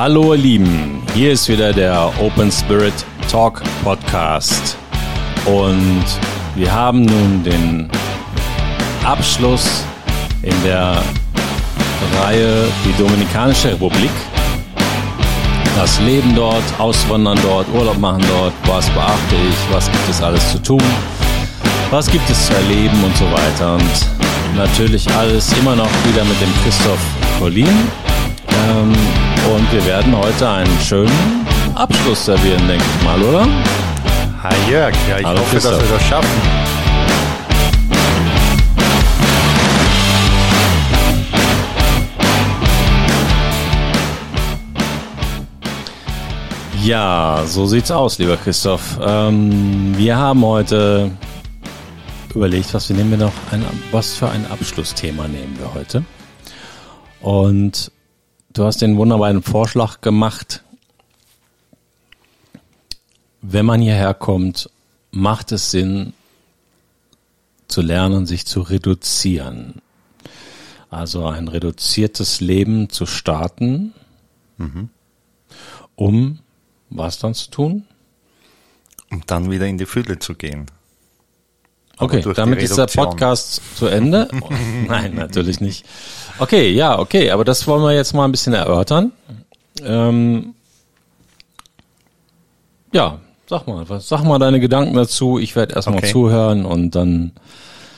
Hallo 0.00 0.32
ihr 0.32 0.38
Lieben, 0.38 1.02
hier 1.12 1.32
ist 1.32 1.48
wieder 1.48 1.72
der 1.72 2.12
Open 2.20 2.52
Spirit 2.52 2.94
Talk 3.28 3.60
Podcast 3.82 4.76
und 5.44 6.04
wir 6.54 6.72
haben 6.72 7.04
nun 7.04 7.42
den 7.42 7.90
Abschluss 9.04 9.82
in 10.42 10.54
der 10.62 11.02
Reihe 12.20 12.68
Die 12.84 12.96
Dominikanische 12.96 13.72
Republik. 13.72 14.12
Das 15.74 15.98
Leben 16.02 16.32
dort, 16.36 16.62
Auswandern 16.78 17.40
dort, 17.42 17.66
Urlaub 17.74 17.98
machen 17.98 18.24
dort, 18.28 18.52
was 18.66 18.88
beachte 18.90 19.34
ich, 19.50 19.74
was 19.74 19.86
gibt 19.86 20.08
es 20.08 20.22
alles 20.22 20.52
zu 20.52 20.62
tun, 20.62 20.82
was 21.90 22.08
gibt 22.08 22.30
es 22.30 22.46
zu 22.46 22.54
erleben 22.54 23.02
und 23.02 23.16
so 23.16 23.24
weiter. 23.32 23.74
Und 23.74 24.56
natürlich 24.56 25.10
alles 25.16 25.52
immer 25.58 25.74
noch 25.74 25.90
wieder 26.04 26.24
mit 26.24 26.40
dem 26.40 26.54
Christoph 26.62 27.00
Collin. 27.40 27.66
Ähm, 28.70 28.92
und 29.46 29.72
wir 29.72 29.84
werden 29.86 30.16
heute 30.16 30.48
einen 30.48 30.80
schönen 30.80 31.46
Abschluss 31.74 32.24
servieren, 32.24 32.66
denke 32.66 32.84
ich 32.96 33.04
mal, 33.04 33.22
oder? 33.22 33.46
Hi 34.42 34.54
Jörg, 34.70 34.94
ja, 35.08 35.18
ich 35.18 35.24
Hallo, 35.26 35.40
hoffe, 35.40 35.50
Christoph. 35.50 35.78
dass 35.78 35.82
wir 35.82 35.98
das 35.98 36.06
schaffen. 36.06 36.68
Ja, 46.84 47.42
so 47.46 47.66
sieht's 47.66 47.90
aus, 47.90 48.18
lieber 48.18 48.36
Christoph. 48.36 48.98
Ähm, 49.02 49.92
wir 49.96 50.16
haben 50.16 50.44
heute 50.44 51.10
überlegt, 52.34 52.72
was 52.72 52.88
wir 52.88 52.96
nehmen 52.96 53.10
wir 53.10 53.18
noch, 53.18 53.32
ein, 53.50 53.64
was 53.90 54.14
für 54.14 54.30
ein 54.30 54.46
Abschlussthema 54.50 55.28
nehmen 55.28 55.58
wir 55.58 55.74
heute. 55.74 56.04
Und 57.20 57.90
du 58.58 58.64
hast 58.64 58.82
den 58.82 58.96
wunderbaren 58.96 59.42
Vorschlag 59.42 60.00
gemacht. 60.00 60.64
Wenn 63.40 63.64
man 63.64 63.80
hierher 63.80 64.14
kommt, 64.14 64.68
macht 65.12 65.52
es 65.52 65.70
Sinn 65.70 66.12
zu 67.68 67.82
lernen, 67.82 68.26
sich 68.26 68.46
zu 68.46 68.62
reduzieren. 68.62 69.80
Also 70.90 71.26
ein 71.26 71.46
reduziertes 71.48 72.40
Leben 72.40 72.90
zu 72.90 73.06
starten, 73.06 73.92
um 75.94 76.40
was 76.90 77.18
dann 77.18 77.34
zu 77.34 77.50
tun? 77.50 77.84
Um 79.10 79.22
dann 79.26 79.50
wieder 79.50 79.66
in 79.66 79.78
die 79.78 79.86
Fülle 79.86 80.18
zu 80.18 80.34
gehen. 80.34 80.66
Okay, 81.98 82.22
damit 82.34 82.62
ist 82.62 82.76
der. 82.78 82.86
Podcast 82.86 83.60
zu 83.76 83.86
Ende. 83.86 84.28
Oh, 84.40 84.48
Nein, 84.86 85.14
natürlich 85.14 85.60
nicht. 85.60 85.84
Okay, 86.38 86.70
ja, 86.70 86.98
okay, 86.98 87.30
aber 87.30 87.44
das 87.44 87.66
wollen 87.66 87.82
wir 87.82 87.92
jetzt 87.94 88.14
mal 88.14 88.24
ein 88.24 88.30
bisschen 88.30 88.54
erörtern. 88.54 89.12
Ähm, 89.82 90.54
ja, 92.92 93.18
sag 93.48 93.66
mal, 93.66 93.84
sag 94.00 94.22
mal 94.24 94.38
deine 94.38 94.60
Gedanken 94.60 94.94
dazu. 94.94 95.38
Ich 95.38 95.56
werde 95.56 95.74
erstmal 95.74 95.98
Okay. 95.98 96.12
zuhören 96.12 96.64
und 96.64 96.94
dann 96.94 97.32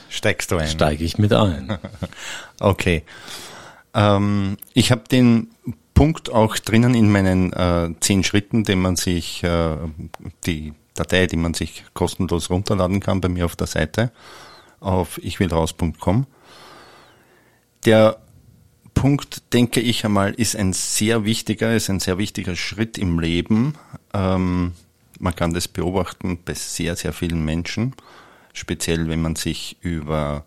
Steigst 0.09 0.51
du 0.51 0.57
ein? 0.57 0.67
steige 0.67 1.03
ich 1.03 1.17
mit 1.17 1.33
ein. 1.33 1.77
Okay. 2.59 3.03
Ähm, 3.95 4.57
ich 4.73 4.91
habe 4.91 5.01
den 5.11 5.47
Punkt 5.95 6.31
auch 6.31 6.57
drinnen 6.57 6.93
in 6.93 7.11
meinen 7.11 7.51
äh, 7.53 7.89
zehn 7.99 8.23
Schritten, 8.23 8.63
den 8.63 8.79
man 8.79 8.95
sich, 8.97 9.43
äh, 9.43 9.77
die 10.45 10.73
Datei, 10.93 11.27
die 11.27 11.37
man 11.37 11.53
sich 11.53 11.85
kostenlos 11.93 12.49
runterladen 12.49 12.99
kann 12.99 13.21
bei 13.21 13.29
mir 13.29 13.45
auf 13.45 13.55
der 13.55 13.67
Seite 13.67 14.11
auf 14.79 15.17
ichwillraus.com. 15.19 16.25
Der 17.85 18.21
Punkt, 18.93 19.53
denke 19.53 19.79
ich 19.79 20.05
einmal, 20.05 20.33
ist 20.33 20.55
ein 20.55 20.73
sehr 20.73 21.23
wichtiger, 21.23 21.73
ist 21.75 21.89
ein 21.89 21.99
sehr 21.99 22.17
wichtiger 22.17 22.55
Schritt 22.55 22.97
im 22.97 23.19
Leben. 23.19 23.75
Ähm, 24.13 24.73
man 25.19 25.35
kann 25.35 25.53
das 25.53 25.67
beobachten 25.67 26.39
bei 26.43 26.53
sehr, 26.53 26.95
sehr 26.95 27.13
vielen 27.13 27.43
Menschen, 27.45 27.95
speziell 28.53 29.07
wenn 29.07 29.21
man 29.21 29.35
sich 29.35 29.77
über 29.81 30.45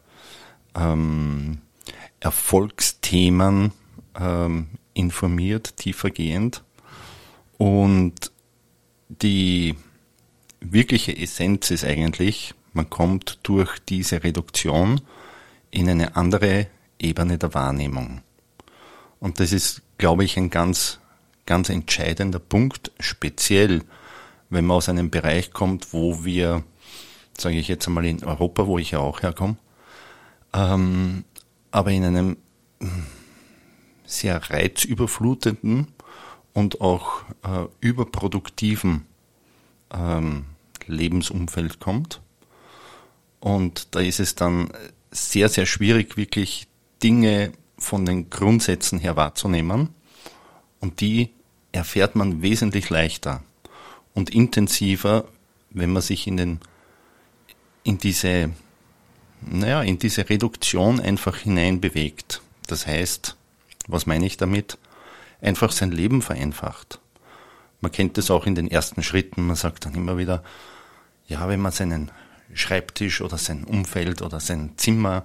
ähm, 0.74 1.58
Erfolgsthemen 2.20 3.72
ähm, 4.18 4.68
informiert, 4.94 5.76
tiefergehend. 5.76 6.62
Und 7.56 8.32
die 9.08 9.76
wirkliche 10.72 11.16
Essenz 11.16 11.70
ist 11.70 11.84
eigentlich, 11.84 12.54
man 12.72 12.90
kommt 12.90 13.38
durch 13.42 13.78
diese 13.78 14.24
Reduktion 14.24 15.00
in 15.70 15.88
eine 15.88 16.16
andere 16.16 16.66
Ebene 16.98 17.38
der 17.38 17.54
Wahrnehmung. 17.54 18.22
Und 19.20 19.40
das 19.40 19.52
ist, 19.52 19.82
glaube 19.98 20.24
ich, 20.24 20.36
ein 20.36 20.50
ganz, 20.50 21.00
ganz 21.46 21.68
entscheidender 21.68 22.38
Punkt, 22.38 22.92
speziell 22.98 23.82
wenn 24.50 24.66
man 24.66 24.76
aus 24.76 24.88
einem 24.88 25.10
Bereich 25.10 25.52
kommt, 25.52 25.92
wo 25.92 26.24
wir, 26.24 26.62
sage 27.36 27.56
ich 27.56 27.68
jetzt 27.68 27.86
einmal 27.86 28.04
in 28.06 28.22
Europa, 28.22 28.66
wo 28.66 28.78
ich 28.78 28.92
ja 28.92 29.00
auch 29.00 29.22
herkomme, 29.22 29.56
ähm, 30.52 31.24
aber 31.70 31.90
in 31.90 32.04
einem 32.04 32.36
sehr 34.04 34.50
reizüberflutenden 34.50 35.88
und 36.52 36.80
auch 36.80 37.22
äh, 37.42 37.66
überproduktiven 37.80 39.06
ähm, 39.92 40.44
Lebensumfeld 40.86 41.80
kommt. 41.80 42.20
Und 43.40 43.94
da 43.94 44.00
ist 44.00 44.20
es 44.20 44.34
dann 44.34 44.70
sehr, 45.10 45.48
sehr 45.48 45.66
schwierig, 45.66 46.16
wirklich 46.16 46.66
Dinge 47.02 47.52
von 47.78 48.06
den 48.06 48.30
Grundsätzen 48.30 48.98
her 48.98 49.16
wahrzunehmen. 49.16 49.90
Und 50.80 51.00
die 51.00 51.30
erfährt 51.72 52.16
man 52.16 52.42
wesentlich 52.42 52.90
leichter 52.90 53.42
und 54.14 54.30
intensiver, 54.30 55.26
wenn 55.70 55.92
man 55.92 56.02
sich 56.02 56.26
in 56.26 56.36
den, 56.36 56.60
in 57.82 57.98
diese, 57.98 58.50
naja, 59.40 59.82
in 59.82 59.98
diese 59.98 60.28
Reduktion 60.28 61.00
einfach 61.00 61.36
hineinbewegt. 61.36 62.40
Das 62.66 62.86
heißt, 62.86 63.36
was 63.88 64.06
meine 64.06 64.26
ich 64.26 64.36
damit? 64.36 64.78
Einfach 65.42 65.72
sein 65.72 65.90
Leben 65.90 66.22
vereinfacht. 66.22 67.00
Man 67.80 67.92
kennt 67.92 68.16
das 68.16 68.30
auch 68.30 68.46
in 68.46 68.54
den 68.54 68.70
ersten 68.70 69.02
Schritten. 69.02 69.46
Man 69.46 69.56
sagt 69.56 69.84
dann 69.84 69.94
immer 69.94 70.16
wieder, 70.16 70.42
ja, 71.26 71.48
wenn 71.48 71.60
man 71.60 71.72
seinen 71.72 72.10
Schreibtisch 72.52 73.20
oder 73.20 73.38
sein 73.38 73.64
Umfeld 73.64 74.22
oder 74.22 74.40
sein 74.40 74.72
Zimmer 74.76 75.24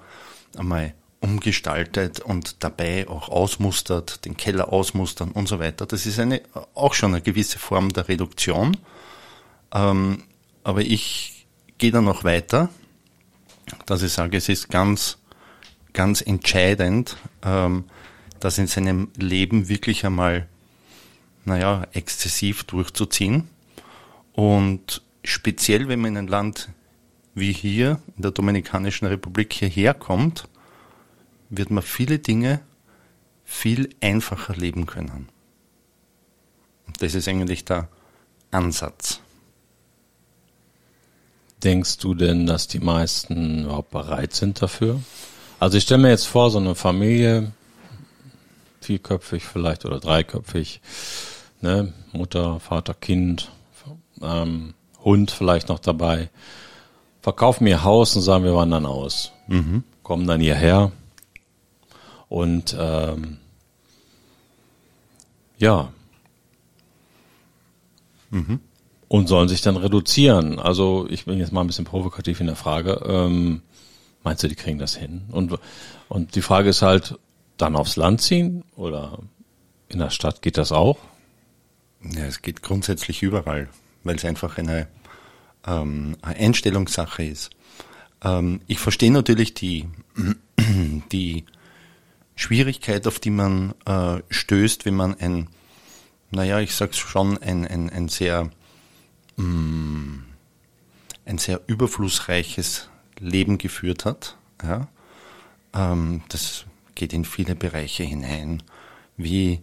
einmal 0.57 0.93
umgestaltet 1.21 2.21
und 2.21 2.63
dabei 2.63 3.07
auch 3.07 3.29
ausmustert, 3.29 4.23
den 4.25 4.37
Keller 4.37 4.71
ausmustern 4.71 5.31
und 5.31 5.47
so 5.47 5.59
weiter. 5.59 5.85
Das 5.85 6.05
ist 6.05 6.19
eine, 6.19 6.41
auch 6.73 6.93
schon 6.93 7.13
eine 7.13 7.21
gewisse 7.21 7.59
Form 7.59 7.91
der 7.91 8.07
Reduktion. 8.07 8.77
Ähm, 9.73 10.23
aber 10.63 10.81
ich 10.81 11.45
gehe 11.77 11.91
da 11.91 12.01
noch 12.01 12.23
weiter, 12.23 12.69
dass 13.85 14.01
ich 14.01 14.13
sage, 14.13 14.37
es 14.37 14.49
ist 14.49 14.69
ganz, 14.69 15.17
ganz 15.93 16.21
entscheidend, 16.21 17.17
ähm, 17.43 17.85
das 18.39 18.57
in 18.57 18.67
seinem 18.67 19.09
Leben 19.17 19.67
wirklich 19.67 20.05
einmal, 20.05 20.47
naja, 21.43 21.85
exzessiv 21.91 22.63
durchzuziehen. 22.63 23.49
Und 24.33 25.01
speziell, 25.23 25.87
wenn 25.87 25.99
man 25.99 26.11
in 26.11 26.17
ein 26.17 26.27
Land 26.27 26.69
wie 27.35 27.51
hier, 27.51 27.99
in 28.15 28.23
der 28.23 28.31
Dominikanischen 28.31 29.07
Republik, 29.07 29.53
hierher 29.53 29.93
kommt, 29.93 30.47
wird 31.49 31.71
man 31.71 31.83
viele 31.83 32.19
Dinge 32.19 32.61
viel 33.43 33.89
einfacher 34.01 34.55
leben 34.55 34.85
können. 34.85 35.29
Das 36.99 37.15
ist 37.15 37.27
eigentlich 37.27 37.65
der 37.65 37.87
Ansatz. 38.51 39.21
Denkst 41.63 41.97
du 41.97 42.13
denn, 42.13 42.45
dass 42.45 42.67
die 42.67 42.79
meisten 42.79 43.63
überhaupt 43.65 43.91
bereit 43.91 44.33
sind 44.33 44.61
dafür? 44.61 45.01
Also 45.59 45.77
ich 45.77 45.83
stelle 45.83 46.03
mir 46.03 46.09
jetzt 46.09 46.27
vor, 46.27 46.51
so 46.51 46.57
eine 46.57 46.75
Familie, 46.75 47.51
vierköpfig 48.81 49.43
vielleicht 49.43 49.85
oder 49.85 49.99
dreiköpfig, 49.99 50.81
ne, 51.59 51.93
Mutter, 52.13 52.59
Vater, 52.59 52.93
Kind, 52.93 53.51
ähm, 54.21 54.73
Hund 55.03 55.31
vielleicht 55.31 55.69
noch 55.69 55.79
dabei, 55.79 56.29
verkaufen 57.21 57.67
ihr 57.67 57.83
Haus 57.83 58.15
und 58.15 58.21
sagen, 58.21 58.43
wir 58.43 58.55
wandern 58.55 58.85
aus. 58.85 59.31
Kommen 60.03 60.27
dann 60.27 60.41
hierher 60.41 60.91
und 62.29 62.75
ähm, 62.79 63.37
ja. 65.57 65.91
Und 69.07 69.27
sollen 69.27 69.49
sich 69.49 69.61
dann 69.61 69.75
reduzieren. 69.75 70.59
Also 70.59 71.07
ich 71.09 71.25
bin 71.25 71.39
jetzt 71.39 71.51
mal 71.51 71.61
ein 71.61 71.67
bisschen 71.67 71.85
provokativ 71.85 72.39
in 72.39 72.47
der 72.47 72.55
Frage. 72.55 73.01
Ähm, 73.05 73.61
meinst 74.23 74.43
du, 74.43 74.47
die 74.47 74.55
kriegen 74.55 74.77
das 74.77 74.95
hin? 74.95 75.23
Und, 75.31 75.57
und 76.07 76.35
die 76.35 76.41
Frage 76.41 76.69
ist 76.69 76.81
halt, 76.81 77.17
dann 77.57 77.75
aufs 77.75 77.95
Land 77.95 78.21
ziehen 78.21 78.63
oder 78.75 79.19
in 79.89 79.99
der 79.99 80.11
Stadt 80.11 80.41
geht 80.41 80.57
das 80.57 80.71
auch? 80.71 80.97
Ja, 82.03 82.23
es 82.23 82.41
geht 82.41 82.61
grundsätzlich 82.61 83.21
überall, 83.23 83.67
weil 84.03 84.15
es 84.15 84.25
einfach 84.25 84.57
eine, 84.57 84.87
ähm, 85.65 86.17
eine 86.21 86.35
Einstellungssache 86.37 87.23
ist. 87.23 87.49
Ähm, 88.23 88.61
ich 88.67 88.79
verstehe 88.79 89.11
natürlich 89.11 89.53
die, 89.53 89.87
die 91.11 91.45
Schwierigkeit, 92.35 93.07
auf 93.07 93.19
die 93.19 93.31
man 93.31 93.73
äh, 93.85 94.21
stößt, 94.29 94.85
wenn 94.85 94.95
man 94.95 95.19
ein 95.19 95.49
naja, 96.31 96.59
ich 96.59 96.75
sag's 96.75 96.97
schon, 96.97 97.37
ein, 97.39 97.65
ein, 97.65 97.89
ein 97.89 98.07
sehr, 98.07 98.49
mm, 99.37 100.19
ein 101.25 101.37
sehr 101.37 101.61
überflussreiches 101.67 102.89
Leben 103.19 103.57
geführt 103.57 104.05
hat. 104.05 104.37
Ja? 104.63 104.87
Ähm, 105.73 106.21
das 106.29 106.65
geht 106.95 107.13
in 107.13 107.25
viele 107.25 107.55
Bereiche 107.55 108.03
hinein, 108.03 108.61
wie 109.17 109.61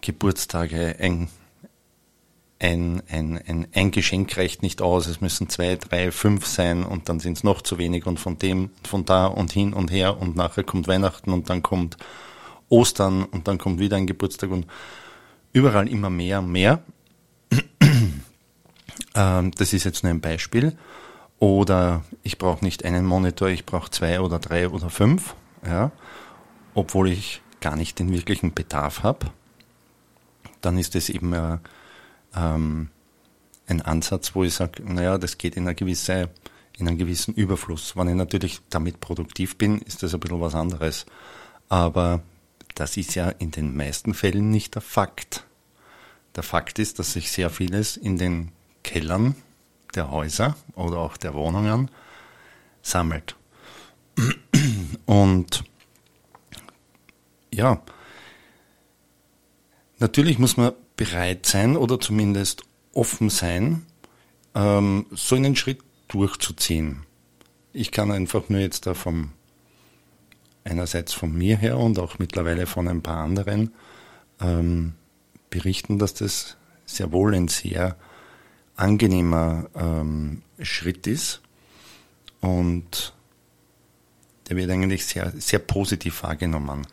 Geburtstage, 0.00 0.96
ein, 0.98 1.28
ein, 2.60 3.02
ein, 3.08 3.40
ein, 3.46 3.66
ein 3.74 3.90
Geschenk 3.90 4.36
reicht 4.36 4.62
nicht 4.62 4.82
aus, 4.82 5.06
es 5.06 5.22
müssen 5.22 5.48
zwei, 5.48 5.76
drei, 5.76 6.12
fünf 6.12 6.46
sein 6.46 6.84
und 6.84 7.08
dann 7.08 7.18
sind 7.18 7.38
es 7.38 7.44
noch 7.44 7.62
zu 7.62 7.78
wenig 7.78 8.06
und 8.06 8.20
von 8.20 8.38
dem, 8.38 8.70
von 8.86 9.06
da 9.06 9.26
und 9.26 9.50
hin 9.50 9.72
und 9.72 9.90
her 9.90 10.20
und 10.20 10.36
nachher 10.36 10.62
kommt 10.62 10.86
Weihnachten 10.86 11.32
und 11.32 11.48
dann 11.48 11.62
kommt 11.62 11.96
Ostern 12.68 13.24
und 13.24 13.48
dann 13.48 13.56
kommt 13.56 13.80
wieder 13.80 13.96
ein 13.96 14.06
Geburtstag 14.06 14.50
und 14.50 14.66
überall 15.52 15.88
immer 15.88 16.10
mehr 16.10 16.40
und 16.40 16.52
mehr. 16.52 16.82
ähm, 19.14 19.50
das 19.52 19.72
ist 19.72 19.84
jetzt 19.84 20.04
nur 20.04 20.10
ein 20.10 20.20
Beispiel. 20.20 20.76
Oder 21.38 22.04
ich 22.22 22.36
brauche 22.36 22.62
nicht 22.62 22.84
einen 22.84 23.06
Monitor, 23.06 23.48
ich 23.48 23.64
brauche 23.64 23.90
zwei 23.90 24.20
oder 24.20 24.38
drei 24.38 24.68
oder 24.68 24.90
fünf, 24.90 25.34
ja, 25.64 25.90
obwohl 26.74 27.08
ich 27.08 27.40
gar 27.62 27.76
nicht 27.76 27.98
den 27.98 28.12
wirklichen 28.12 28.52
Bedarf 28.52 29.02
habe. 29.02 29.30
Dann 30.60 30.76
ist 30.76 30.94
es 30.94 31.08
eben 31.08 31.32
äh, 31.32 31.56
ähm, 32.34 32.90
ein 33.66 33.82
Ansatz, 33.82 34.34
wo 34.34 34.44
ich 34.44 34.54
sage, 34.54 34.82
naja, 34.82 35.18
das 35.18 35.38
geht 35.38 35.56
in, 35.56 35.64
eine 35.64 35.74
gewisse, 35.74 36.28
in 36.76 36.88
einen 36.88 36.98
gewissen 36.98 37.34
Überfluss. 37.34 37.96
Wenn 37.96 38.08
ich 38.08 38.14
natürlich 38.14 38.60
damit 38.70 39.00
produktiv 39.00 39.56
bin, 39.56 39.80
ist 39.80 40.02
das 40.02 40.14
ein 40.14 40.20
bisschen 40.20 40.40
was 40.40 40.54
anderes. 40.54 41.06
Aber 41.68 42.22
das 42.74 42.96
ist 42.96 43.14
ja 43.14 43.28
in 43.28 43.50
den 43.50 43.76
meisten 43.76 44.14
Fällen 44.14 44.50
nicht 44.50 44.74
der 44.74 44.82
Fakt. 44.82 45.46
Der 46.36 46.42
Fakt 46.42 46.78
ist, 46.78 46.98
dass 46.98 47.12
sich 47.12 47.30
sehr 47.30 47.50
vieles 47.50 47.96
in 47.96 48.18
den 48.18 48.52
Kellern 48.82 49.34
der 49.94 50.10
Häuser 50.10 50.56
oder 50.74 50.98
auch 50.98 51.16
der 51.16 51.34
Wohnungen 51.34 51.90
sammelt. 52.82 53.36
Und 55.06 55.64
ja, 57.52 57.82
natürlich 59.98 60.38
muss 60.38 60.56
man 60.56 60.72
bereit 61.00 61.46
sein 61.46 61.78
oder 61.78 61.98
zumindest 61.98 62.62
offen 62.92 63.30
sein, 63.30 63.86
ähm, 64.54 65.06
so 65.10 65.34
einen 65.34 65.56
Schritt 65.56 65.80
durchzuziehen. 66.08 67.04
Ich 67.72 67.90
kann 67.90 68.12
einfach 68.12 68.50
nur 68.50 68.60
jetzt 68.60 68.86
da 68.86 68.92
vom 68.92 69.30
einerseits 70.62 71.14
von 71.14 71.32
mir 71.32 71.56
her 71.56 71.78
und 71.78 71.98
auch 71.98 72.18
mittlerweile 72.18 72.66
von 72.66 72.86
ein 72.86 73.00
paar 73.00 73.24
anderen 73.24 73.72
ähm, 74.42 74.92
berichten, 75.48 75.98
dass 75.98 76.12
das 76.12 76.58
sehr 76.84 77.12
wohl 77.12 77.34
ein 77.34 77.48
sehr 77.48 77.96
angenehmer 78.76 79.70
ähm, 79.74 80.42
Schritt 80.60 81.06
ist 81.06 81.40
und 82.42 83.14
der 84.50 84.56
wird 84.58 84.70
eigentlich 84.70 85.06
sehr, 85.06 85.32
sehr 85.38 85.60
positiv 85.60 86.22
wahrgenommen. 86.24 86.86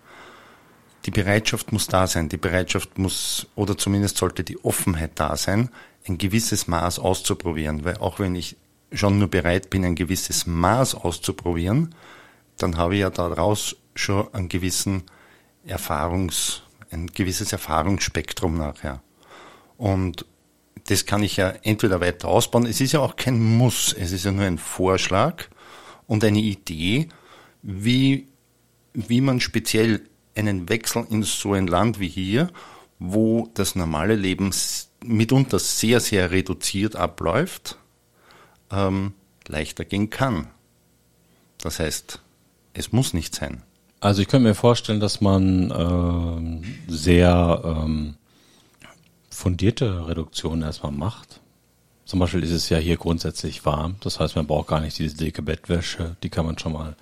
Die 1.05 1.11
Bereitschaft 1.11 1.71
muss 1.71 1.87
da 1.87 2.07
sein, 2.07 2.29
die 2.29 2.37
Bereitschaft 2.37 2.97
muss, 2.97 3.47
oder 3.55 3.77
zumindest 3.77 4.17
sollte 4.17 4.43
die 4.43 4.63
Offenheit 4.63 5.11
da 5.15 5.37
sein, 5.37 5.69
ein 6.07 6.17
gewisses 6.17 6.67
Maß 6.67 6.99
auszuprobieren, 6.99 7.85
weil 7.85 7.97
auch 7.97 8.19
wenn 8.19 8.35
ich 8.35 8.57
schon 8.91 9.19
nur 9.19 9.29
bereit 9.29 9.69
bin, 9.69 9.85
ein 9.85 9.95
gewisses 9.95 10.47
Maß 10.47 10.95
auszuprobieren, 10.95 11.95
dann 12.57 12.77
habe 12.77 12.95
ich 12.95 13.01
ja 13.01 13.09
daraus 13.09 13.75
schon 13.95 14.33
einen 14.33 14.49
gewissen 14.49 15.03
Erfahrungs, 15.65 16.63
ein 16.91 17.07
gewisses 17.07 17.51
Erfahrungsspektrum 17.51 18.57
nachher. 18.57 19.01
Und 19.77 20.25
das 20.87 21.05
kann 21.05 21.23
ich 21.23 21.37
ja 21.37 21.49
entweder 21.63 21.99
weiter 21.99 22.29
ausbauen. 22.29 22.65
Es 22.65 22.81
ist 22.81 22.93
ja 22.93 23.01
auch 23.01 23.15
kein 23.15 23.41
Muss, 23.41 23.93
es 23.93 24.11
ist 24.11 24.25
ja 24.25 24.31
nur 24.31 24.45
ein 24.45 24.57
Vorschlag 24.57 25.45
und 26.07 26.23
eine 26.23 26.39
Idee, 26.39 27.09
wie, 27.61 28.27
wie 28.93 29.21
man 29.21 29.41
speziell 29.41 30.01
einen 30.37 30.69
Wechsel 30.69 31.05
in 31.09 31.23
so 31.23 31.53
ein 31.53 31.67
Land 31.67 31.99
wie 31.99 32.07
hier, 32.07 32.49
wo 32.99 33.49
das 33.53 33.75
normale 33.75 34.15
Leben 34.15 34.51
mitunter 35.03 35.59
sehr, 35.59 35.99
sehr 35.99 36.31
reduziert 36.31 36.95
abläuft, 36.95 37.77
ähm, 38.71 39.13
leichter 39.47 39.85
gehen 39.85 40.09
kann. 40.09 40.47
Das 41.59 41.79
heißt, 41.79 42.21
es 42.73 42.91
muss 42.91 43.13
nicht 43.13 43.35
sein. 43.35 43.63
Also 43.99 44.21
ich 44.21 44.27
könnte 44.27 44.47
mir 44.47 44.55
vorstellen, 44.55 44.99
dass 44.99 45.21
man 45.21 45.71
ähm, 45.75 46.63
sehr 46.87 47.61
ähm, 47.63 48.15
fundierte 49.29 50.07
Reduktionen 50.07 50.61
erstmal 50.61 50.91
macht. 50.91 51.41
Zum 52.05 52.19
Beispiel 52.19 52.43
ist 52.43 52.51
es 52.51 52.69
ja 52.69 52.77
hier 52.77 52.97
grundsätzlich 52.97 53.65
warm. 53.65 53.95
Das 54.01 54.19
heißt, 54.19 54.35
man 54.35 54.47
braucht 54.47 54.67
gar 54.67 54.79
nicht 54.79 54.97
diese 54.97 55.17
dicke 55.17 55.41
Bettwäsche. 55.41 56.15
Die 56.23 56.29
kann 56.29 56.45
man 56.45 56.57
schon 56.57 56.73
mal 56.73 56.95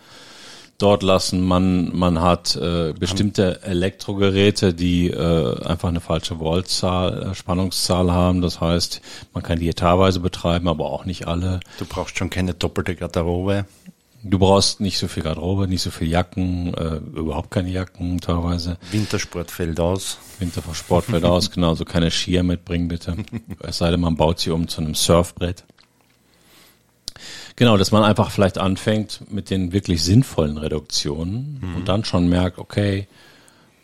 dort 0.78 1.04
lassen. 1.04 1.42
Man, 1.42 1.96
man 1.96 2.22
hat 2.22 2.56
äh, 2.56 2.94
bestimmte 2.94 3.64
Elektrogeräte, 3.64 4.74
die 4.74 5.10
äh, 5.10 5.64
einfach 5.64 5.90
eine 5.90 6.02
falsche 6.02 6.40
Voltzahl, 6.40 7.32
äh, 7.32 7.36
Spannungszahl 7.36 8.12
haben. 8.12 8.42
Das 8.42 8.60
heißt, 8.62 9.02
man 9.34 9.44
kann 9.44 9.60
die 9.60 9.70
etatweise 9.70 10.20
betreiben, 10.20 10.68
aber 10.68 10.86
auch 10.86 11.06
nicht 11.06 11.28
alle. 11.28 11.60
Du 11.80 11.86
brauchst 11.86 12.18
schon 12.18 12.30
keine 12.30 12.54
doppelte 12.54 12.96
Garderobe. 12.96 13.66
Du 14.28 14.40
brauchst 14.40 14.82
nicht 14.82 14.98
so 14.98 15.08
viel 15.08 15.22
Garderobe, 15.22 15.68
nicht 15.68 15.84
so 15.84 15.92
viel 15.92 16.08
Jacken, 16.08 16.74
äh, 16.74 16.96
überhaupt 17.16 17.52
keine 17.52 17.70
Jacken 17.70 18.20
teilweise. 18.20 18.78
Wintersport 18.92 19.52
fällt 19.52 19.80
aus. 19.80 20.18
Wintersport 20.40 21.06
fällt 21.06 21.26
aus, 21.26 21.52
genau. 21.52 21.76
So 21.76 21.86
keine 21.86 22.10
Skier 22.10 22.42
mitbringen 22.42 22.88
bitte. 22.88 23.16
Es 23.60 23.78
sei 23.78 23.92
denn, 23.92 24.00
man 24.00 24.16
baut 24.16 24.40
sie 24.40 24.50
um 24.50 24.68
zu 24.68 24.82
einem 24.82 24.96
Surfbrett. 24.96 25.64
Genau, 27.56 27.78
dass 27.78 27.92
man 27.92 28.04
einfach 28.04 28.32
vielleicht 28.32 28.58
anfängt 28.58 29.32
mit 29.32 29.50
den 29.50 29.72
wirklich 29.72 30.04
sinnvollen 30.04 30.58
Reduktionen 30.58 31.60
mhm. 31.62 31.76
und 31.76 31.88
dann 31.88 32.04
schon 32.04 32.28
merkt, 32.28 32.58
okay, 32.58 33.08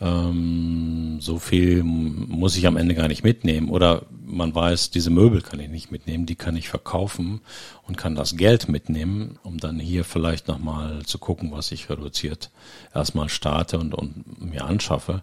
ähm, 0.01 1.19
so 1.21 1.37
viel 1.37 1.83
muss 1.83 2.57
ich 2.57 2.67
am 2.67 2.75
Ende 2.75 2.95
gar 2.95 3.07
nicht 3.07 3.23
mitnehmen. 3.23 3.69
Oder 3.69 4.03
man 4.25 4.53
weiß, 4.53 4.89
diese 4.89 5.11
Möbel 5.11 5.41
kann 5.41 5.59
ich 5.59 5.69
nicht 5.69 5.91
mitnehmen, 5.91 6.25
die 6.25 6.35
kann 6.35 6.57
ich 6.57 6.67
verkaufen 6.67 7.41
und 7.87 7.97
kann 7.97 8.15
das 8.15 8.35
Geld 8.35 8.67
mitnehmen, 8.67 9.39
um 9.43 9.57
dann 9.57 9.79
hier 9.79 10.03
vielleicht 10.03 10.47
nochmal 10.47 11.03
zu 11.05 11.19
gucken, 11.19 11.51
was 11.51 11.71
ich 11.71 11.89
reduziert 11.89 12.49
erstmal 12.93 13.29
starte 13.29 13.77
und, 13.77 13.93
und 13.93 14.41
mir 14.41 14.65
anschaffe. 14.65 15.21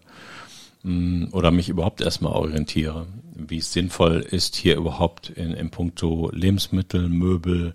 Mm, 0.85 1.25
oder 1.33 1.51
mich 1.51 1.69
überhaupt 1.69 2.01
erstmal 2.01 2.33
orientiere, 2.33 3.07
wie 3.35 3.59
es 3.59 3.73
sinnvoll 3.73 4.21
ist, 4.21 4.55
hier 4.55 4.77
überhaupt 4.77 5.29
in, 5.31 5.53
in 5.53 5.71
puncto 5.71 6.31
Lebensmittel, 6.33 7.09
Möbel, 7.09 7.75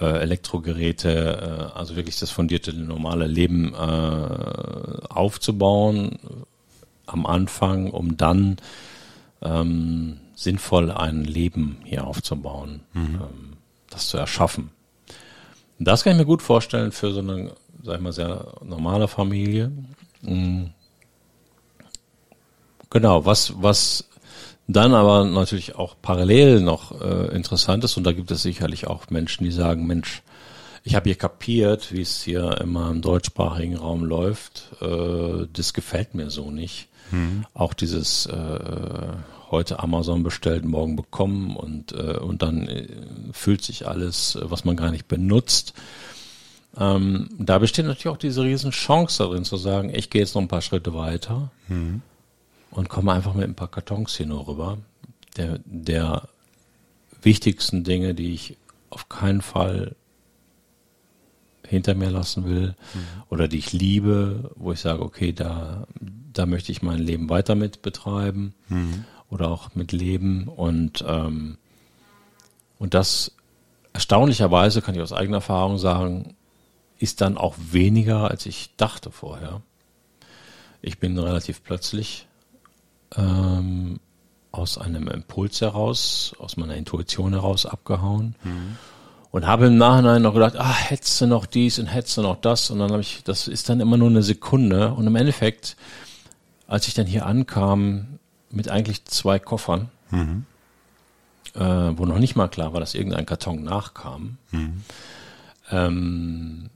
äh, 0.00 0.04
Elektrogeräte, 0.04 1.70
äh, 1.72 1.78
also 1.78 1.96
wirklich 1.96 2.18
das 2.18 2.30
fundierte 2.30 2.72
normale 2.72 3.26
Leben 3.26 3.74
äh, 3.74 3.76
aufzubauen 5.08 6.18
am 7.06 7.26
Anfang, 7.26 7.90
um 7.90 8.16
dann 8.16 8.56
ähm, 9.42 10.18
sinnvoll 10.34 10.90
ein 10.90 11.24
Leben 11.24 11.78
hier 11.84 12.06
aufzubauen, 12.06 12.80
mhm. 12.92 13.14
ähm, 13.14 13.52
das 13.90 14.08
zu 14.08 14.18
erschaffen. 14.18 14.70
Und 15.78 15.88
das 15.88 16.04
kann 16.04 16.12
ich 16.12 16.18
mir 16.18 16.26
gut 16.26 16.42
vorstellen 16.42 16.92
für 16.92 17.12
so 17.12 17.20
eine, 17.20 17.52
sag 17.82 17.96
ich 17.96 18.02
mal, 18.02 18.12
sehr 18.12 18.46
normale 18.64 19.08
Familie. 19.08 19.72
Mhm. 20.22 20.70
Genau, 22.90 23.24
was, 23.24 23.52
was 23.60 24.08
dann 24.68 24.94
aber 24.94 25.24
natürlich 25.24 25.76
auch 25.76 25.96
parallel 26.00 26.60
noch 26.60 27.00
äh, 27.00 27.34
interessant 27.34 27.84
ist, 27.84 27.96
und 27.96 28.04
da 28.04 28.12
gibt 28.12 28.30
es 28.30 28.42
sicherlich 28.42 28.86
auch 28.86 29.10
Menschen, 29.10 29.44
die 29.44 29.52
sagen, 29.52 29.86
Mensch, 29.86 30.22
ich 30.82 30.94
habe 30.94 31.08
hier 31.08 31.16
kapiert, 31.16 31.92
wie 31.92 32.02
es 32.02 32.22
hier 32.22 32.60
immer 32.60 32.90
im 32.90 33.02
deutschsprachigen 33.02 33.76
Raum 33.76 34.04
läuft. 34.04 34.70
Äh, 34.80 35.46
das 35.52 35.72
gefällt 35.72 36.14
mir 36.14 36.30
so 36.30 36.50
nicht. 36.50 36.88
Mhm. 37.10 37.44
Auch 37.54 37.74
dieses 37.74 38.26
äh, 38.26 38.58
heute 39.50 39.80
Amazon 39.80 40.22
bestellt, 40.22 40.64
morgen 40.64 40.96
bekommen 40.96 41.56
und, 41.56 41.92
äh, 41.92 42.18
und 42.18 42.42
dann 42.42 42.68
äh, 42.68 42.88
fühlt 43.32 43.62
sich 43.62 43.86
alles, 43.86 44.38
was 44.40 44.64
man 44.64 44.76
gar 44.76 44.90
nicht 44.90 45.06
benutzt. 45.06 45.74
Ähm, 46.78 47.30
da 47.38 47.58
besteht 47.58 47.86
natürlich 47.86 48.08
auch 48.08 48.16
diese 48.16 48.42
riesen 48.42 48.72
Chance 48.72 49.22
darin 49.22 49.44
zu 49.44 49.56
sagen, 49.56 49.92
ich 49.94 50.10
gehe 50.10 50.22
jetzt 50.22 50.34
noch 50.34 50.42
ein 50.42 50.48
paar 50.48 50.62
Schritte 50.62 50.94
weiter. 50.94 51.50
Mhm 51.68 52.02
und 52.70 52.88
komme 52.88 53.12
einfach 53.12 53.34
mit 53.34 53.44
ein 53.44 53.54
paar 53.54 53.70
Kartons 53.70 54.16
hier 54.16 54.26
nur 54.26 54.46
rüber. 54.46 54.78
Der, 55.36 55.60
der 55.64 56.28
wichtigsten 57.22 57.84
Dinge, 57.84 58.14
die 58.14 58.32
ich 58.32 58.56
auf 58.90 59.08
keinen 59.08 59.42
Fall 59.42 59.96
hinter 61.66 61.94
mir 61.94 62.10
lassen 62.10 62.44
will 62.44 62.74
mhm. 62.94 63.22
oder 63.28 63.48
die 63.48 63.58
ich 63.58 63.72
liebe, 63.72 64.52
wo 64.54 64.72
ich 64.72 64.80
sage, 64.80 65.02
okay, 65.02 65.32
da, 65.32 65.86
da 66.32 66.46
möchte 66.46 66.72
ich 66.72 66.82
mein 66.82 66.98
Leben 66.98 67.28
weiter 67.28 67.54
mit 67.54 67.82
betreiben 67.82 68.54
mhm. 68.68 69.04
oder 69.28 69.50
auch 69.50 69.74
mit 69.74 69.92
leben 69.92 70.48
und, 70.48 71.04
ähm, 71.06 71.58
und 72.78 72.94
das 72.94 73.32
erstaunlicherweise 73.92 74.82
kann 74.82 74.94
ich 74.94 75.00
aus 75.00 75.12
eigener 75.12 75.38
Erfahrung 75.38 75.78
sagen, 75.78 76.36
ist 76.98 77.20
dann 77.20 77.36
auch 77.36 77.56
weniger, 77.58 78.30
als 78.30 78.46
ich 78.46 78.70
dachte 78.76 79.10
vorher. 79.10 79.62
Ich 80.82 80.98
bin 80.98 81.18
relativ 81.18 81.62
plötzlich 81.62 82.25
ähm, 83.16 84.00
aus 84.52 84.78
einem 84.78 85.08
Impuls 85.08 85.60
heraus, 85.60 86.34
aus 86.38 86.56
meiner 86.56 86.76
Intuition 86.76 87.32
heraus 87.32 87.66
abgehauen. 87.66 88.34
Mhm. 88.42 88.76
Und 89.30 89.46
habe 89.46 89.66
im 89.66 89.76
Nachhinein 89.76 90.22
noch 90.22 90.32
gedacht, 90.32 90.56
ah, 90.56 90.72
hättest 90.72 91.20
du 91.20 91.26
noch 91.26 91.44
dies 91.44 91.78
und 91.78 91.86
hättest 91.86 92.16
du 92.16 92.22
noch 92.22 92.40
das. 92.40 92.70
Und 92.70 92.78
dann 92.78 92.90
habe 92.90 93.02
ich, 93.02 93.22
das 93.22 93.48
ist 93.48 93.68
dann 93.68 93.80
immer 93.80 93.98
nur 93.98 94.08
eine 94.08 94.22
Sekunde. 94.22 94.92
Und 94.94 95.06
im 95.06 95.16
Endeffekt, 95.16 95.76
als 96.66 96.88
ich 96.88 96.94
dann 96.94 97.06
hier 97.06 97.26
ankam, 97.26 98.18
mit 98.50 98.70
eigentlich 98.70 99.04
zwei 99.04 99.38
Koffern, 99.38 99.90
mhm. 100.10 100.46
äh, 101.54 101.60
wo 101.60 102.06
noch 102.06 102.18
nicht 102.18 102.34
mal 102.36 102.48
klar 102.48 102.72
war, 102.72 102.80
dass 102.80 102.94
irgendein 102.94 103.26
Karton 103.26 103.62
nachkam, 103.62 104.38
mhm. 104.52 104.82
ähm, 105.70 106.70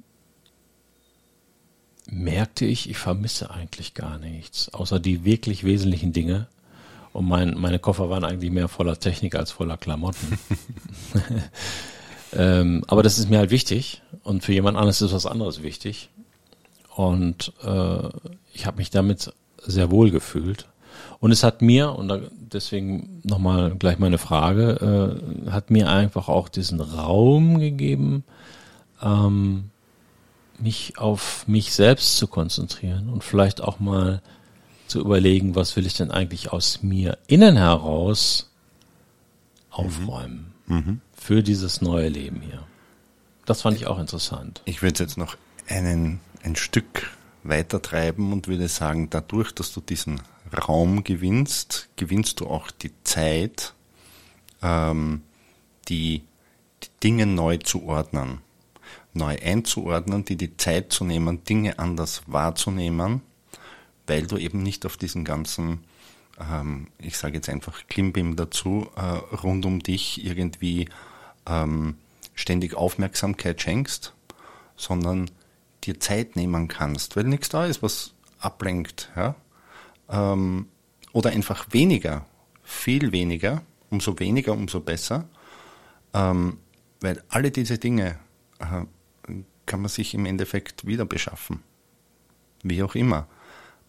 merkte 2.10 2.64
ich, 2.64 2.90
ich 2.90 2.98
vermisse 2.98 3.50
eigentlich 3.50 3.94
gar 3.94 4.18
nichts, 4.18 4.72
außer 4.74 4.98
die 4.98 5.24
wirklich 5.24 5.64
wesentlichen 5.64 6.12
Dinge. 6.12 6.46
Und 7.12 7.26
mein, 7.26 7.58
meine 7.58 7.78
Koffer 7.78 8.08
waren 8.10 8.24
eigentlich 8.24 8.52
mehr 8.52 8.68
voller 8.68 8.98
Technik 8.98 9.34
als 9.34 9.50
voller 9.50 9.76
Klamotten. 9.76 10.38
ähm, 12.32 12.84
aber 12.86 13.02
das 13.02 13.18
ist 13.18 13.30
mir 13.30 13.38
halt 13.38 13.50
wichtig 13.50 14.02
und 14.22 14.44
für 14.44 14.52
jemand 14.52 14.76
anderes 14.76 15.02
ist 15.02 15.12
was 15.12 15.26
anderes 15.26 15.62
wichtig. 15.62 16.10
Und 16.94 17.52
äh, 17.64 18.08
ich 18.52 18.66
habe 18.66 18.78
mich 18.78 18.90
damit 18.90 19.32
sehr 19.58 19.90
wohl 19.90 20.10
gefühlt. 20.10 20.66
Und 21.18 21.32
es 21.32 21.42
hat 21.42 21.62
mir, 21.62 21.92
und 21.92 22.08
da, 22.08 22.20
deswegen 22.32 23.20
nochmal 23.24 23.74
gleich 23.76 23.98
meine 23.98 24.18
Frage, 24.18 25.20
äh, 25.46 25.50
hat 25.50 25.70
mir 25.70 25.88
einfach 25.88 26.28
auch 26.28 26.48
diesen 26.48 26.80
Raum 26.80 27.58
gegeben, 27.58 28.24
ähm, 29.02 29.70
mich 30.62 30.98
auf 30.98 31.46
mich 31.46 31.72
selbst 31.72 32.16
zu 32.16 32.26
konzentrieren 32.26 33.08
und 33.08 33.24
vielleicht 33.24 33.60
auch 33.60 33.80
mal 33.80 34.22
zu 34.86 35.00
überlegen, 35.00 35.54
was 35.54 35.76
will 35.76 35.86
ich 35.86 35.94
denn 35.94 36.10
eigentlich 36.10 36.52
aus 36.52 36.82
mir 36.82 37.18
innen 37.26 37.56
heraus 37.56 38.50
aufräumen 39.70 40.52
mhm. 40.66 40.76
mhm. 40.76 41.00
für 41.14 41.42
dieses 41.42 41.80
neue 41.80 42.08
Leben 42.08 42.40
hier. 42.40 42.62
Das 43.46 43.62
fand 43.62 43.76
ich 43.76 43.86
auch 43.86 43.98
interessant. 43.98 44.62
Ich 44.64 44.82
würde 44.82 45.02
jetzt 45.02 45.16
noch 45.16 45.36
einen, 45.68 46.20
ein 46.42 46.56
Stück 46.56 47.10
weiter 47.42 47.80
treiben 47.80 48.32
und 48.32 48.48
würde 48.48 48.68
sagen, 48.68 49.08
dadurch, 49.10 49.52
dass 49.52 49.72
du 49.72 49.80
diesen 49.80 50.20
Raum 50.68 51.04
gewinnst, 51.04 51.88
gewinnst 51.96 52.40
du 52.40 52.46
auch 52.46 52.70
die 52.70 52.92
Zeit, 53.04 53.74
ähm, 54.62 55.22
die, 55.88 56.22
die 56.82 56.88
Dinge 57.02 57.26
neu 57.26 57.56
zu 57.58 57.84
ordnen 57.84 58.40
neu 59.12 59.36
einzuordnen, 59.42 60.24
die 60.24 60.36
die 60.36 60.56
Zeit 60.56 60.92
zu 60.92 61.04
nehmen, 61.04 61.44
Dinge 61.44 61.78
anders 61.78 62.22
wahrzunehmen, 62.26 63.22
weil 64.06 64.26
du 64.26 64.36
eben 64.36 64.62
nicht 64.62 64.86
auf 64.86 64.96
diesen 64.96 65.24
ganzen, 65.24 65.84
ähm, 66.40 66.88
ich 66.98 67.18
sage 67.18 67.34
jetzt 67.34 67.48
einfach 67.48 67.86
Klimbim 67.88 68.36
dazu, 68.36 68.88
äh, 68.96 69.00
rund 69.36 69.66
um 69.66 69.80
dich 69.80 70.24
irgendwie 70.24 70.88
ähm, 71.46 71.96
ständig 72.34 72.74
Aufmerksamkeit 72.74 73.60
schenkst, 73.60 74.14
sondern 74.76 75.30
dir 75.84 75.98
Zeit 75.98 76.36
nehmen 76.36 76.68
kannst, 76.68 77.16
weil 77.16 77.24
nichts 77.24 77.48
da 77.48 77.66
ist, 77.66 77.82
was 77.82 78.14
ablenkt. 78.38 79.10
Ja? 79.16 79.34
Ähm, 80.08 80.66
oder 81.12 81.30
einfach 81.30 81.66
weniger, 81.70 82.26
viel 82.62 83.12
weniger, 83.12 83.62
umso 83.90 84.18
weniger, 84.18 84.52
umso 84.52 84.80
besser, 84.80 85.28
ähm, 86.14 86.58
weil 87.00 87.22
alle 87.28 87.50
diese 87.50 87.78
Dinge 87.78 88.18
äh, 88.58 88.84
kann 89.70 89.82
man 89.82 89.88
sich 89.88 90.14
im 90.14 90.26
Endeffekt 90.26 90.84
wieder 90.84 91.04
beschaffen. 91.04 91.62
Wie 92.64 92.82
auch 92.82 92.96
immer. 92.96 93.28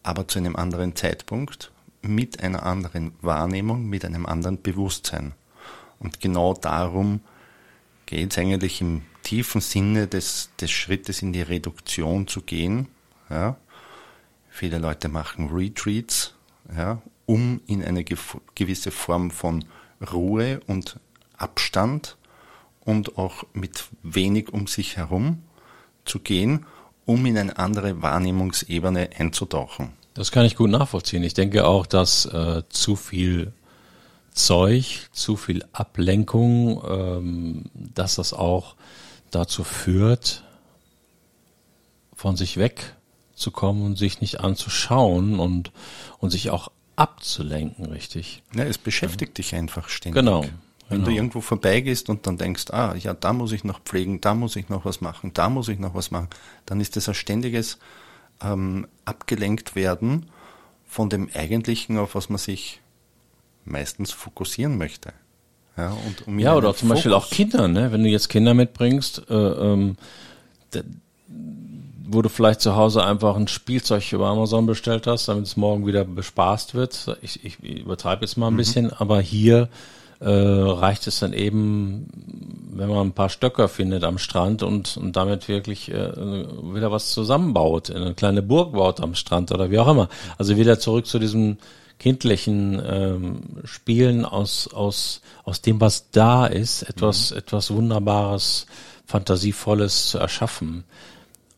Aber 0.04 0.28
zu 0.28 0.38
einem 0.38 0.54
anderen 0.54 0.94
Zeitpunkt, 0.94 1.72
mit 2.02 2.40
einer 2.40 2.62
anderen 2.62 3.14
Wahrnehmung, 3.20 3.86
mit 3.86 4.04
einem 4.04 4.24
anderen 4.24 4.62
Bewusstsein. 4.62 5.34
Und 5.98 6.20
genau 6.20 6.54
darum 6.54 7.18
geht 8.06 8.30
es 8.30 8.38
eigentlich 8.38 8.80
im 8.80 9.02
tiefen 9.24 9.60
Sinne 9.60 10.06
des, 10.06 10.50
des 10.60 10.70
Schrittes 10.70 11.20
in 11.20 11.32
die 11.32 11.42
Reduktion 11.42 12.28
zu 12.28 12.42
gehen. 12.42 12.86
Ja. 13.28 13.56
Viele 14.50 14.78
Leute 14.78 15.08
machen 15.08 15.48
Retreats, 15.48 16.36
ja, 16.76 17.02
um 17.26 17.60
in 17.66 17.82
eine 17.82 18.04
gewisse 18.54 18.92
Form 18.92 19.32
von 19.32 19.64
Ruhe 20.12 20.60
und 20.68 21.00
Abstand 21.36 22.16
und 22.78 23.18
auch 23.18 23.42
mit 23.52 23.88
wenig 24.04 24.52
um 24.52 24.68
sich 24.68 24.96
herum 24.96 25.42
zu 26.04 26.18
gehen, 26.18 26.66
um 27.04 27.24
in 27.26 27.36
eine 27.38 27.58
andere 27.58 28.02
Wahrnehmungsebene 28.02 29.10
einzutauchen. 29.18 29.92
Das 30.14 30.30
kann 30.30 30.44
ich 30.44 30.56
gut 30.56 30.70
nachvollziehen. 30.70 31.22
Ich 31.22 31.34
denke 31.34 31.66
auch, 31.66 31.86
dass 31.86 32.26
äh, 32.26 32.62
zu 32.68 32.96
viel 32.96 33.52
Zeug, 34.32 35.08
zu 35.12 35.36
viel 35.36 35.64
Ablenkung, 35.72 36.82
ähm, 36.88 37.64
dass 37.74 38.16
das 38.16 38.32
auch 38.32 38.76
dazu 39.30 39.64
führt, 39.64 40.44
von 42.14 42.36
sich 42.36 42.56
wegzukommen 42.56 43.84
und 43.84 43.98
sich 43.98 44.20
nicht 44.20 44.40
anzuschauen 44.40 45.38
und, 45.38 45.72
und 46.18 46.30
sich 46.30 46.50
auch 46.50 46.70
abzulenken, 46.96 47.86
richtig. 47.86 48.42
Ja, 48.54 48.64
es 48.64 48.78
beschäftigt 48.78 49.38
ja. 49.38 49.42
dich 49.42 49.54
einfach 49.54 49.88
ständig. 49.88 50.22
Genau. 50.22 50.44
Wenn 50.92 51.00
genau. 51.00 51.10
du 51.10 51.16
irgendwo 51.16 51.40
vorbeigehst 51.40 52.10
und 52.10 52.26
dann 52.26 52.36
denkst, 52.36 52.70
ah, 52.70 52.94
ja, 52.94 53.14
da 53.14 53.32
muss 53.32 53.52
ich 53.52 53.64
noch 53.64 53.80
pflegen, 53.80 54.20
da 54.20 54.34
muss 54.34 54.56
ich 54.56 54.68
noch 54.68 54.84
was 54.84 55.00
machen, 55.00 55.32
da 55.32 55.48
muss 55.48 55.68
ich 55.68 55.78
noch 55.78 55.94
was 55.94 56.10
machen, 56.10 56.28
dann 56.66 56.80
ist 56.80 56.96
das 56.96 57.08
ein 57.08 57.14
ständiges 57.14 57.78
ähm, 58.42 58.86
abgelenkt 59.06 59.74
werden 59.74 60.26
von 60.86 61.08
dem 61.08 61.30
Eigentlichen, 61.34 61.96
auf 61.96 62.14
was 62.14 62.28
man 62.28 62.38
sich 62.38 62.80
meistens 63.64 64.12
fokussieren 64.12 64.76
möchte. 64.76 65.14
Ja, 65.78 65.96
und 66.06 66.26
um 66.26 66.38
ja 66.38 66.54
oder 66.54 66.74
zum 66.74 66.88
Fokus 66.88 66.98
Beispiel 66.98 67.14
auch 67.14 67.30
Kinder, 67.30 67.68
ne? 67.68 67.90
wenn 67.90 68.02
du 68.02 68.10
jetzt 68.10 68.28
Kinder 68.28 68.52
mitbringst, 68.52 69.22
äh, 69.30 69.34
ähm, 69.34 69.96
wo 72.04 72.20
du 72.20 72.28
vielleicht 72.28 72.60
zu 72.60 72.76
Hause 72.76 73.02
einfach 73.02 73.36
ein 73.36 73.48
Spielzeug 73.48 74.12
über 74.12 74.26
Amazon 74.26 74.66
bestellt 74.66 75.06
hast, 75.06 75.28
damit 75.28 75.46
es 75.46 75.56
morgen 75.56 75.86
wieder 75.86 76.04
bespaßt 76.04 76.74
wird. 76.74 77.16
Ich, 77.22 77.42
ich 77.42 77.58
übertreibe 77.60 78.26
jetzt 78.26 78.36
mal 78.36 78.48
ein 78.48 78.52
mhm. 78.52 78.58
bisschen, 78.58 78.92
aber 78.92 79.22
hier 79.22 79.70
äh, 80.22 80.28
reicht 80.30 81.06
es 81.06 81.18
dann 81.20 81.32
eben, 81.32 82.06
wenn 82.72 82.88
man 82.88 83.08
ein 83.08 83.12
paar 83.12 83.28
Stöcker 83.28 83.68
findet 83.68 84.04
am 84.04 84.18
Strand 84.18 84.62
und, 84.62 84.96
und 84.96 85.16
damit 85.16 85.48
wirklich 85.48 85.90
äh, 85.90 86.12
wieder 86.74 86.92
was 86.92 87.10
zusammenbaut, 87.10 87.90
eine 87.90 88.14
kleine 88.14 88.42
Burg 88.42 88.72
baut 88.72 89.00
am 89.00 89.14
Strand 89.14 89.50
oder 89.50 89.70
wie 89.70 89.78
auch 89.78 89.88
immer. 89.88 90.08
Also 90.38 90.56
wieder 90.56 90.78
zurück 90.78 91.06
zu 91.06 91.18
diesem 91.18 91.58
kindlichen 91.98 92.80
ähm, 92.84 93.40
Spielen 93.64 94.24
aus, 94.24 94.72
aus, 94.72 95.22
aus 95.44 95.60
dem, 95.60 95.80
was 95.80 96.10
da 96.10 96.46
ist, 96.46 96.82
etwas, 96.82 97.32
mhm. 97.32 97.38
etwas 97.38 97.70
Wunderbares, 97.72 98.66
Fantasievolles 99.06 100.10
zu 100.10 100.18
erschaffen 100.18 100.84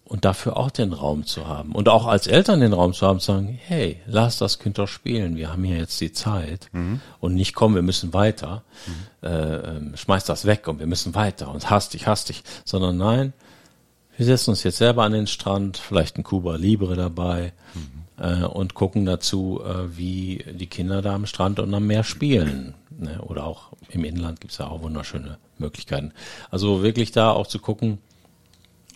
und 0.04 0.24
dafür 0.24 0.56
auch 0.56 0.70
den 0.70 0.92
Raum 0.92 1.24
zu 1.24 1.48
haben 1.48 1.72
und 1.72 1.88
auch 1.88 2.06
als 2.06 2.26
Eltern 2.26 2.60
den 2.60 2.74
Raum 2.74 2.92
zu 2.92 3.06
haben, 3.06 3.20
zu 3.20 3.32
sagen, 3.32 3.58
hey, 3.66 4.00
lass 4.06 4.38
das 4.38 4.58
Kind 4.58 4.78
doch 4.78 4.88
spielen, 4.88 5.36
wir 5.36 5.50
haben 5.50 5.64
hier 5.64 5.78
jetzt 5.78 6.00
die 6.00 6.12
Zeit 6.12 6.68
mhm. 6.72 7.00
und 7.20 7.34
nicht 7.34 7.54
kommen, 7.54 7.74
wir 7.74 7.82
müssen 7.82 8.12
weiter, 8.12 8.62
mhm. 8.86 9.28
äh, 9.28 9.56
ähm, 9.56 9.96
schmeiß 9.96 10.24
das 10.24 10.44
weg 10.44 10.68
und 10.68 10.78
wir 10.78 10.86
müssen 10.86 11.14
weiter 11.14 11.50
und 11.50 11.70
hastig, 11.70 12.06
hastig, 12.06 12.44
sondern 12.64 12.98
nein, 12.98 13.32
wir 14.16 14.26
setzen 14.26 14.50
uns 14.50 14.62
jetzt 14.62 14.76
selber 14.76 15.04
an 15.04 15.12
den 15.12 15.26
Strand, 15.26 15.78
vielleicht 15.78 16.18
ein 16.18 16.22
Cuba 16.22 16.56
Libre 16.56 16.96
dabei 16.96 17.52
mhm. 17.74 18.22
äh, 18.24 18.44
und 18.44 18.74
gucken 18.74 19.06
dazu, 19.06 19.60
äh, 19.64 19.96
wie 19.96 20.44
die 20.52 20.66
Kinder 20.66 21.02
da 21.02 21.14
am 21.14 21.26
Strand 21.26 21.60
und 21.60 21.72
am 21.74 21.86
Meer 21.86 22.04
spielen. 22.04 22.74
Ne? 22.96 23.20
Oder 23.22 23.44
auch 23.44 23.72
im 23.88 24.04
Inland 24.04 24.40
gibt's 24.40 24.58
ja 24.58 24.68
auch 24.68 24.82
wunderschöne 24.82 25.38
Möglichkeiten. 25.58 26.12
Also 26.50 26.82
wirklich 26.82 27.10
da 27.10 27.30
auch 27.30 27.46
zu 27.46 27.58
gucken, 27.58 27.98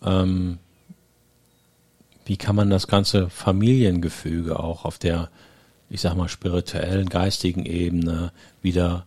ähm, 0.04 0.58
wie 2.28 2.36
kann 2.36 2.54
man 2.54 2.68
das 2.68 2.86
ganze 2.86 3.30
Familiengefüge 3.30 4.60
auch 4.60 4.84
auf 4.84 4.98
der, 4.98 5.30
ich 5.88 6.02
sag 6.02 6.14
mal, 6.14 6.28
spirituellen, 6.28 7.08
geistigen 7.08 7.64
Ebene 7.64 8.32
wieder, 8.60 9.06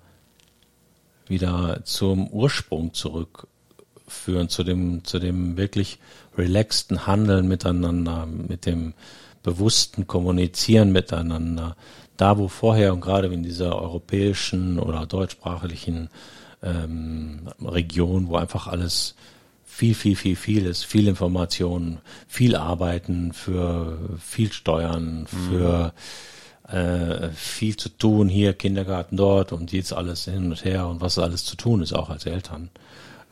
wieder 1.27 1.81
zum 1.83 2.27
Ursprung 2.29 2.95
zurückführen, 2.95 4.49
zu 4.49 4.63
dem, 4.63 5.03
zu 5.03 5.19
dem 5.19 5.55
wirklich 5.55 5.99
relaxten 6.35 7.05
Handeln 7.05 7.47
miteinander, 7.47 8.25
mit 8.25 8.65
dem 8.65 8.95
bewussten 9.43 10.07
Kommunizieren 10.07 10.91
miteinander. 10.91 11.75
Da, 12.17 12.39
wo 12.39 12.47
vorher 12.47 12.91
und 12.91 13.01
gerade 13.01 13.27
in 13.27 13.43
dieser 13.43 13.79
europäischen 13.79 14.79
oder 14.79 15.05
deutschsprachlichen 15.05 16.09
ähm, 16.63 17.49
Region, 17.61 18.29
wo 18.29 18.37
einfach 18.37 18.65
alles 18.65 19.13
viel, 19.71 19.95
viel, 19.95 20.15
viel, 20.15 20.35
vieles, 20.35 20.83
viel 20.83 21.07
Informationen, 21.07 21.99
viel 22.27 22.55
Arbeiten, 22.55 23.33
für 23.33 23.97
viel 24.19 24.51
Steuern, 24.51 25.25
für 25.27 25.93
mhm. 26.69 26.75
äh, 26.75 27.29
viel 27.31 27.77
zu 27.77 27.89
tun 27.89 28.27
hier, 28.27 28.53
Kindergarten 28.53 29.17
dort 29.17 29.51
und 29.53 29.71
jetzt 29.71 29.93
alles 29.93 30.25
hin 30.25 30.51
und 30.51 30.65
her 30.65 30.87
und 30.87 31.01
was 31.01 31.17
alles 31.17 31.45
zu 31.45 31.55
tun 31.55 31.81
ist, 31.81 31.93
auch 31.93 32.09
als 32.09 32.25
Eltern 32.25 32.69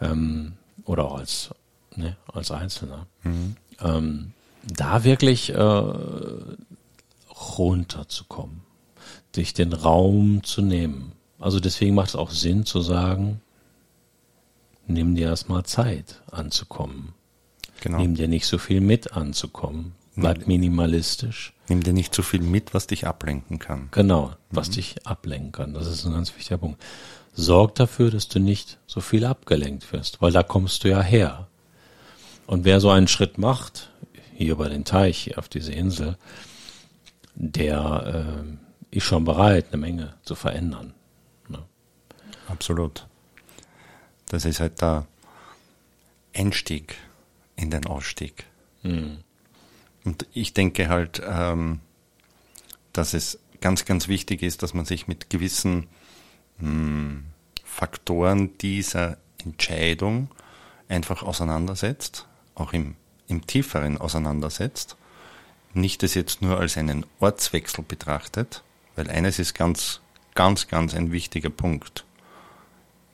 ähm, 0.02 0.54
oder 0.86 1.06
auch 1.06 1.20
als, 1.20 1.50
ne, 1.96 2.16
als 2.34 2.52
Einzelner. 2.52 3.06
Mhm. 3.24 3.56
Ähm, 3.82 4.32
da 4.64 5.04
wirklich 5.04 5.54
äh, 5.54 5.84
runterzukommen 7.58 8.62
dich 9.36 9.54
den 9.54 9.74
Raum 9.74 10.44
zu 10.44 10.62
nehmen. 10.62 11.12
Also 11.40 11.60
deswegen 11.60 11.96
macht 11.96 12.10
es 12.10 12.16
auch 12.16 12.32
Sinn 12.32 12.66
zu 12.66 12.82
sagen, 12.82 13.42
nimm 14.90 15.16
dir 15.16 15.28
erstmal 15.28 15.64
Zeit 15.64 16.22
anzukommen. 16.32 17.14
Genau. 17.82 18.00
Nimm 18.00 18.16
dir 18.16 18.28
nicht 18.28 18.46
so 18.46 18.58
viel 18.58 18.82
mit 18.82 19.14
anzukommen. 19.14 19.94
Bleib 20.16 20.48
minimalistisch. 20.48 21.54
Nimm 21.70 21.82
dir 21.82 21.94
nicht 21.94 22.14
so 22.14 22.24
viel 22.24 22.42
mit, 22.42 22.74
was 22.74 22.88
dich 22.88 23.08
ablenken 23.08 23.60
kann. 23.60 23.88
Genau, 23.92 24.34
was 24.50 24.70
mhm. 24.70 24.74
dich 24.74 25.08
ablenken 25.08 25.52
kann. 25.52 25.74
Das 25.74 25.88
ist 25.88 26.06
ein 26.06 26.12
ganz 26.12 26.36
wichtiger 26.36 26.58
Punkt. 26.58 26.82
Sorg 27.34 27.76
dafür, 27.76 28.12
dass 28.12 28.28
du 28.28 28.40
nicht 28.40 28.80
so 28.86 29.00
viel 29.00 29.24
abgelenkt 29.24 29.94
wirst, 29.94 30.22
weil 30.22 30.32
da 30.32 30.44
kommst 30.44 30.84
du 30.84 30.90
ja 30.90 31.02
her. 31.02 31.48
Und 32.48 32.66
wer 32.66 32.82
so 32.82 32.90
einen 32.90 33.08
Schritt 33.08 33.38
macht, 33.38 33.92
hier 34.36 34.54
über 34.54 34.70
den 34.70 34.84
Teich, 34.84 35.20
hier 35.20 35.38
auf 35.38 35.48
diese 35.48 35.72
Insel, 35.72 36.18
der 37.36 38.44
äh, 38.92 38.96
ist 38.98 39.04
schon 39.04 39.24
bereit, 39.24 39.68
eine 39.72 39.78
Menge 39.78 40.16
zu 40.24 40.36
verändern. 40.36 40.94
Ne? 41.48 41.60
Absolut. 42.48 43.06
Das 44.30 44.46
ist 44.46 44.62
halt 44.62 44.82
der 44.82 45.06
Einstieg 46.34 46.96
in 47.56 47.70
den 47.70 47.86
Ausstieg. 47.86 48.46
Mhm. 48.84 49.18
Und 50.06 50.26
ich 50.34 50.54
denke 50.54 50.88
halt, 50.88 51.22
ähm, 51.26 51.82
dass 52.94 53.14
es 53.14 53.40
ganz, 53.60 53.86
ganz 53.86 54.08
wichtig 54.08 54.42
ist, 54.42 54.64
dass 54.64 54.74
man 54.74 54.86
sich 54.86 55.08
mit 55.08 55.30
gewissen 55.30 55.88
mh, 56.60 56.70
hm, 56.70 57.26
Faktoren 57.66 58.58
dieser 58.58 59.18
Entscheidung 59.44 60.30
einfach 60.88 61.24
auseinandersetzt, 61.24 62.28
auch 62.56 62.74
im, 62.74 62.96
im 63.28 63.46
tieferen 63.46 63.98
auseinandersetzt. 63.98 64.96
Nicht 65.74 66.04
es 66.04 66.14
jetzt 66.14 66.42
nur 66.42 66.60
als 66.60 66.78
einen 66.78 67.06
Ortswechsel 67.20 67.84
betrachtet, 67.84 68.64
weil 68.96 69.10
eines 69.10 69.40
ist 69.40 69.54
ganz, 69.54 70.02
ganz, 70.34 70.68
ganz 70.68 70.94
ein 70.94 71.12
wichtiger 71.12 71.50
Punkt. 71.50 72.06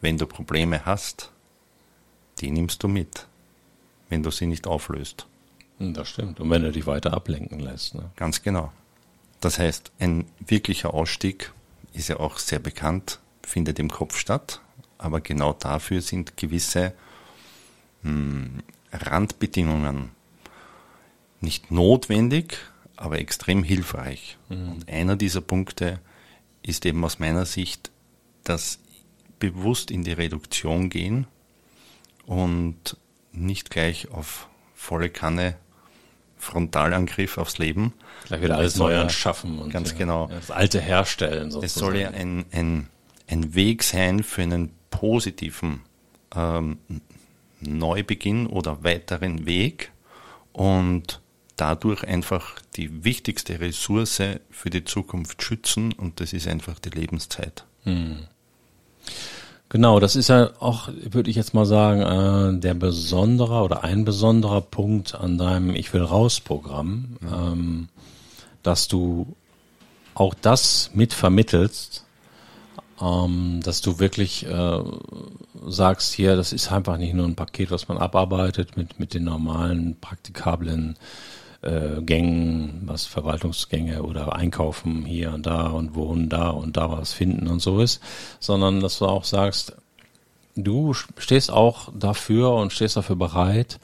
Wenn 0.05 0.19
du 0.19 0.27
Probleme 0.27 0.85
hast, 0.85 1.31
die 2.37 2.51
nimmst 2.51 2.83
du 2.83 2.87
mit, 2.87 3.25
wenn 4.07 4.21
du 4.21 4.29
sie 4.29 4.45
nicht 4.45 4.67
auflöst. 4.67 5.25
Hm, 5.79 5.95
das 5.95 6.09
stimmt. 6.09 6.39
Und 6.39 6.51
wenn 6.51 6.61
du 6.61 6.71
dich 6.71 6.85
weiter 6.85 7.11
ablenken 7.11 7.59
lässt. 7.59 7.95
Ne? 7.95 8.11
Ganz 8.15 8.43
genau. 8.43 8.71
Das 9.41 9.57
heißt, 9.57 9.91
ein 9.97 10.25
wirklicher 10.45 10.93
Ausstieg 10.93 11.51
ist 11.93 12.09
ja 12.09 12.17
auch 12.19 12.37
sehr 12.37 12.59
bekannt, 12.59 13.19
findet 13.41 13.79
im 13.79 13.89
Kopf 13.89 14.15
statt. 14.15 14.61
Aber 14.99 15.21
genau 15.21 15.53
dafür 15.53 16.03
sind 16.03 16.37
gewisse 16.37 16.93
hm, 18.03 18.61
Randbedingungen 18.91 20.11
nicht 21.41 21.71
notwendig, 21.71 22.59
aber 22.95 23.17
extrem 23.17 23.63
hilfreich. 23.63 24.37
Mhm. 24.49 24.71
Und 24.71 24.87
einer 24.87 25.15
dieser 25.15 25.41
Punkte 25.41 25.99
ist 26.61 26.85
eben 26.85 27.03
aus 27.03 27.17
meiner 27.17 27.47
Sicht 27.47 27.89
das 28.43 28.77
bewusst 29.39 29.91
in 29.91 30.03
die 30.03 30.13
Reduktion 30.13 30.89
gehen 30.89 31.27
und 32.25 32.97
nicht 33.31 33.69
gleich 33.69 34.09
auf 34.11 34.47
volle 34.73 35.09
Kanne 35.09 35.57
Frontalangriff 36.37 37.37
aufs 37.37 37.57
Leben. 37.57 37.93
Gleich 38.25 38.41
wieder 38.41 38.57
alles 38.57 38.75
neu 38.75 38.97
anschaffen 38.97 39.59
und 39.59 39.71
ganz 39.71 39.91
ja, 39.91 39.97
genau. 39.97 40.27
das 40.27 40.51
Alte 40.51 40.79
herstellen. 40.79 41.51
Sozusagen. 41.51 41.65
Es 41.65 41.73
soll 41.73 41.97
ja 41.97 42.09
ein, 42.09 42.45
ein, 42.51 42.89
ein 43.27 43.55
Weg 43.55 43.83
sein 43.83 44.23
für 44.23 44.43
einen 44.43 44.71
positiven 44.91 45.81
ähm, 46.35 46.77
Neubeginn 47.61 48.47
oder 48.47 48.83
weiteren 48.83 49.45
Weg 49.45 49.91
und 50.53 51.21
dadurch 51.55 52.03
einfach 52.03 52.59
die 52.75 53.03
wichtigste 53.03 53.59
Ressource 53.59 54.21
für 54.51 54.69
die 54.69 54.83
Zukunft 54.83 55.41
schützen 55.41 55.93
und 55.93 56.19
das 56.19 56.33
ist 56.33 56.47
einfach 56.47 56.79
die 56.79 56.89
Lebenszeit. 56.89 57.65
Hm. 57.83 58.27
Genau, 59.69 59.99
das 59.99 60.15
ist 60.15 60.29
ja 60.29 60.51
auch, 60.59 60.89
würde 61.09 61.29
ich 61.29 61.35
jetzt 61.35 61.53
mal 61.53 61.65
sagen, 61.65 62.01
äh, 62.57 62.59
der 62.59 62.75
besondere 62.75 63.63
oder 63.63 63.83
ein 63.83 64.05
besonderer 64.05 64.61
Punkt 64.61 65.15
an 65.15 65.37
deinem 65.37 65.75
Ich 65.75 65.91
will 65.93 66.03
raus 66.03 66.39
Programm, 66.39 67.17
ähm, 67.23 67.89
dass 68.63 68.87
du 68.87 69.35
auch 70.13 70.33
das 70.33 70.91
mit 70.93 71.13
vermittelst, 71.13 72.05
ähm, 73.01 73.59
dass 73.63 73.81
du 73.81 73.99
wirklich 73.99 74.45
äh, 74.45 74.79
sagst 75.67 76.13
hier, 76.13 76.35
das 76.35 76.53
ist 76.53 76.71
einfach 76.71 76.97
nicht 76.97 77.13
nur 77.13 77.25
ein 77.25 77.35
Paket, 77.35 77.71
was 77.71 77.87
man 77.87 77.97
abarbeitet 77.97 78.77
mit, 78.77 78.99
mit 78.99 79.13
den 79.13 79.25
normalen, 79.25 79.97
praktikablen 79.99 80.95
äh, 81.65 82.01
Gängen, 82.01 82.83
was 82.85 83.05
Verwaltungsgänge 83.05 84.03
oder 84.03 84.35
Einkaufen 84.35 85.05
hier 85.05 85.33
und 85.33 85.45
da 85.45 85.67
und 85.67 85.95
Wohnen 85.95 86.29
da 86.29 86.49
und 86.49 86.77
da 86.77 86.89
was 86.89 87.13
finden 87.13 87.47
und 87.47 87.59
so 87.59 87.81
ist, 87.81 88.01
sondern 88.39 88.79
dass 88.79 88.99
du 88.99 89.05
auch 89.05 89.23
sagst, 89.25 89.75
du 90.55 90.93
stehst 90.93 91.51
auch 91.51 91.91
dafür 91.93 92.53
und 92.53 92.71
stehst 92.71 92.95
dafür 92.95 93.15
bereit, 93.15 93.79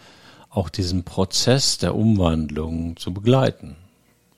auch 0.49 0.69
diesen 0.69 1.03
Prozess 1.03 1.77
der 1.77 1.95
Umwandlung 1.95 2.97
zu 2.97 3.13
begleiten 3.13 3.75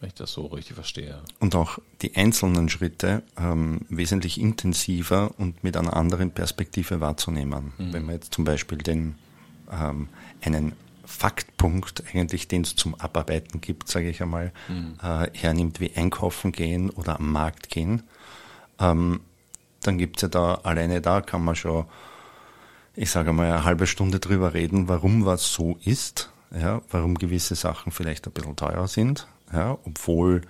wenn 0.04 0.10
ich 0.10 0.16
das 0.16 0.34
so 0.34 0.48
richtig 0.48 0.76
verstehe. 0.76 1.22
Und 1.40 1.56
auch 1.56 1.80
die 2.02 2.18
einzelnen 2.18 2.68
Schritte 2.68 3.24
ähm, 3.38 3.86
wesentlich 3.88 4.38
intensiver 4.38 5.32
und 5.38 5.64
mit 5.64 5.78
einer 5.78 5.96
anderen 5.96 6.32
Perspektive 6.32 7.00
wahrzunehmen. 7.00 7.72
Mhm. 7.78 7.94
Wenn 7.94 8.06
man 8.06 8.16
jetzt 8.16 8.34
zum 8.34 8.44
Beispiel 8.44 8.80
den, 8.80 9.16
ähm, 9.72 10.10
einen 10.42 10.74
Faktpunkt 11.06 12.04
eigentlich, 12.14 12.48
den 12.48 12.62
es 12.62 12.76
zum 12.76 12.96
Abarbeiten 12.96 13.62
gibt, 13.62 13.90
sage 13.90 14.10
ich 14.10 14.22
einmal, 14.22 14.52
mhm. 14.68 14.98
äh, 15.02 15.28
hernimmt 15.34 15.80
wie 15.80 15.92
einkaufen 15.96 16.52
gehen 16.52 16.90
oder 16.90 17.20
am 17.20 17.32
Markt 17.32 17.70
gehen, 17.70 18.04
ähm, 18.80 19.22
dann 19.82 19.98
gibt 19.98 20.18
es 20.18 20.22
ja 20.24 20.28
da, 20.30 20.56
alleine 20.64 21.02
da 21.02 21.22
kann 21.22 21.44
man 21.44 21.56
schon, 21.56 21.86
ich 22.96 23.12
sage 23.12 23.34
mal, 23.34 23.48
eine 23.48 23.64
halbe 23.66 23.88
Stunde 23.88 24.20
drüber 24.20 24.54
reden, 24.54 24.88
warum 24.88 25.26
was 25.26 25.52
so 25.52 25.78
ist, 25.84 26.32
ja, 26.52 26.82
warum 26.90 27.18
gewisse 27.18 27.56
Sachen 27.56 27.92
vielleicht 27.92 28.28
ein 28.28 28.32
bisschen 28.32 28.56
teurer 28.56 28.88
sind, 28.88 29.28
ja, 29.52 29.78
obwohl 29.84 30.42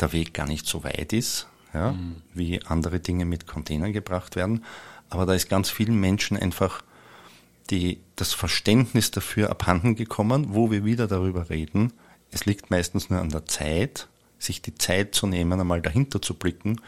der 0.00 0.12
Weg 0.12 0.32
gar 0.32 0.46
nicht 0.46 0.66
so 0.66 0.84
weit 0.84 1.12
ist, 1.12 1.48
ja, 1.74 1.92
mhm. 1.92 2.22
wie 2.32 2.64
andere 2.64 3.00
Dinge 3.00 3.24
mit 3.24 3.46
Containern 3.46 3.92
gebracht 3.92 4.36
werden. 4.36 4.64
Aber 5.10 5.26
da 5.26 5.34
ist 5.34 5.50
ganz 5.50 5.68
vielen 5.68 6.00
Menschen 6.00 6.38
einfach 6.38 6.82
die, 7.70 8.00
das 8.16 8.34
Verständnis 8.34 9.10
dafür 9.10 9.50
abhanden 9.50 9.94
gekommen, 9.94 10.54
wo 10.54 10.70
wir 10.70 10.84
wieder 10.84 11.06
darüber 11.06 11.50
reden. 11.50 11.92
Es 12.30 12.46
liegt 12.46 12.70
meistens 12.70 13.10
nur 13.10 13.20
an 13.20 13.28
der 13.28 13.46
Zeit, 13.46 14.08
sich 14.38 14.62
die 14.62 14.74
Zeit 14.74 15.14
zu 15.14 15.26
nehmen, 15.26 15.60
einmal 15.60 15.82
dahinter 15.82 16.20
zu 16.20 16.34
blicken. 16.34 16.80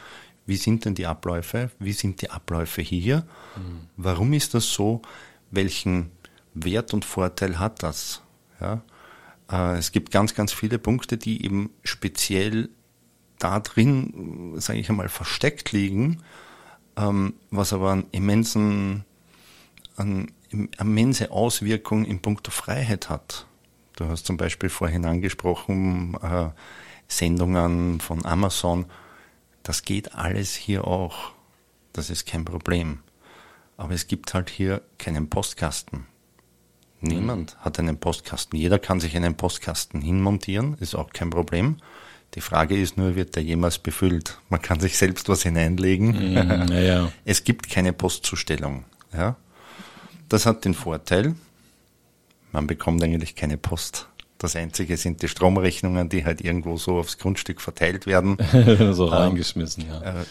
Wie 0.46 0.56
sind 0.56 0.84
denn 0.84 0.94
die 0.94 1.06
Abläufe? 1.06 1.70
Wie 1.78 1.92
sind 1.92 2.20
die 2.20 2.30
Abläufe 2.30 2.82
hier? 2.82 3.26
Mhm. 3.56 3.88
Warum 3.96 4.32
ist 4.32 4.54
das 4.54 4.72
so? 4.72 5.02
Welchen 5.50 6.10
Wert 6.54 6.92
und 6.92 7.04
Vorteil 7.04 7.58
hat 7.58 7.82
das? 7.82 8.22
Ja? 8.60 8.82
Äh, 9.50 9.78
es 9.78 9.92
gibt 9.92 10.10
ganz, 10.10 10.34
ganz 10.34 10.52
viele 10.52 10.78
Punkte, 10.78 11.16
die 11.16 11.44
eben 11.44 11.70
speziell 11.82 12.70
da 13.38 13.60
drin, 13.60 14.54
sage 14.56 14.78
ich 14.78 14.88
einmal, 14.88 15.08
versteckt 15.08 15.72
liegen, 15.72 16.22
ähm, 16.96 17.34
was 17.50 17.72
aber 17.72 17.92
einen 17.92 18.06
immensen, 18.12 19.04
eine 19.96 20.26
immense 20.78 21.30
Auswirkung 21.30 22.04
in 22.04 22.20
puncto 22.20 22.50
Freiheit 22.50 23.08
hat. 23.10 23.46
Du 23.96 24.06
hast 24.06 24.26
zum 24.26 24.36
Beispiel 24.36 24.70
vorhin 24.70 25.04
angesprochen, 25.04 26.16
äh, 26.22 26.48
Sendungen 27.06 28.00
von 28.00 28.24
Amazon. 28.24 28.86
Das 29.62 29.82
geht 29.82 30.14
alles 30.14 30.54
hier 30.54 30.86
auch. 30.86 31.32
Das 31.92 32.10
ist 32.10 32.26
kein 32.26 32.44
Problem. 32.44 33.00
Aber 33.76 33.94
es 33.94 34.06
gibt 34.06 34.34
halt 34.34 34.50
hier 34.50 34.82
keinen 34.98 35.30
Postkasten. 35.30 36.06
Niemand 37.00 37.56
hat 37.58 37.78
einen 37.78 37.98
Postkasten. 37.98 38.58
Jeder 38.58 38.78
kann 38.78 38.98
sich 39.00 39.16
einen 39.16 39.36
Postkasten 39.36 40.00
hinmontieren, 40.00 40.76
ist 40.80 40.94
auch 40.94 41.10
kein 41.10 41.30
Problem. 41.30 41.76
Die 42.34 42.40
Frage 42.40 42.76
ist 42.76 42.96
nur, 42.96 43.14
wird 43.14 43.36
der 43.36 43.42
jemals 43.42 43.78
befüllt? 43.78 44.38
Man 44.48 44.60
kann 44.60 44.80
sich 44.80 44.96
selbst 44.96 45.28
was 45.28 45.42
hineinlegen. 45.42 46.32
Mm, 46.32 46.72
ja. 46.72 47.12
Es 47.24 47.44
gibt 47.44 47.70
keine 47.70 47.92
Postzustellung. 47.92 48.84
Ja? 49.12 49.36
Das 50.28 50.46
hat 50.46 50.64
den 50.64 50.74
Vorteil, 50.74 51.34
man 52.52 52.66
bekommt 52.66 53.02
eigentlich 53.02 53.34
keine 53.34 53.56
Post. 53.56 54.08
Das 54.38 54.56
Einzige 54.56 54.96
sind 54.96 55.22
die 55.22 55.28
Stromrechnungen, 55.28 56.08
die 56.08 56.24
halt 56.24 56.40
irgendwo 56.40 56.76
so 56.76 56.98
aufs 56.98 57.18
Grundstück 57.18 57.60
verteilt 57.60 58.06
werden. 58.06 58.36
so 58.92 59.06
reingeschmissen, 59.06 59.86
ja. 59.88 60.00
Äh, 60.02 60.24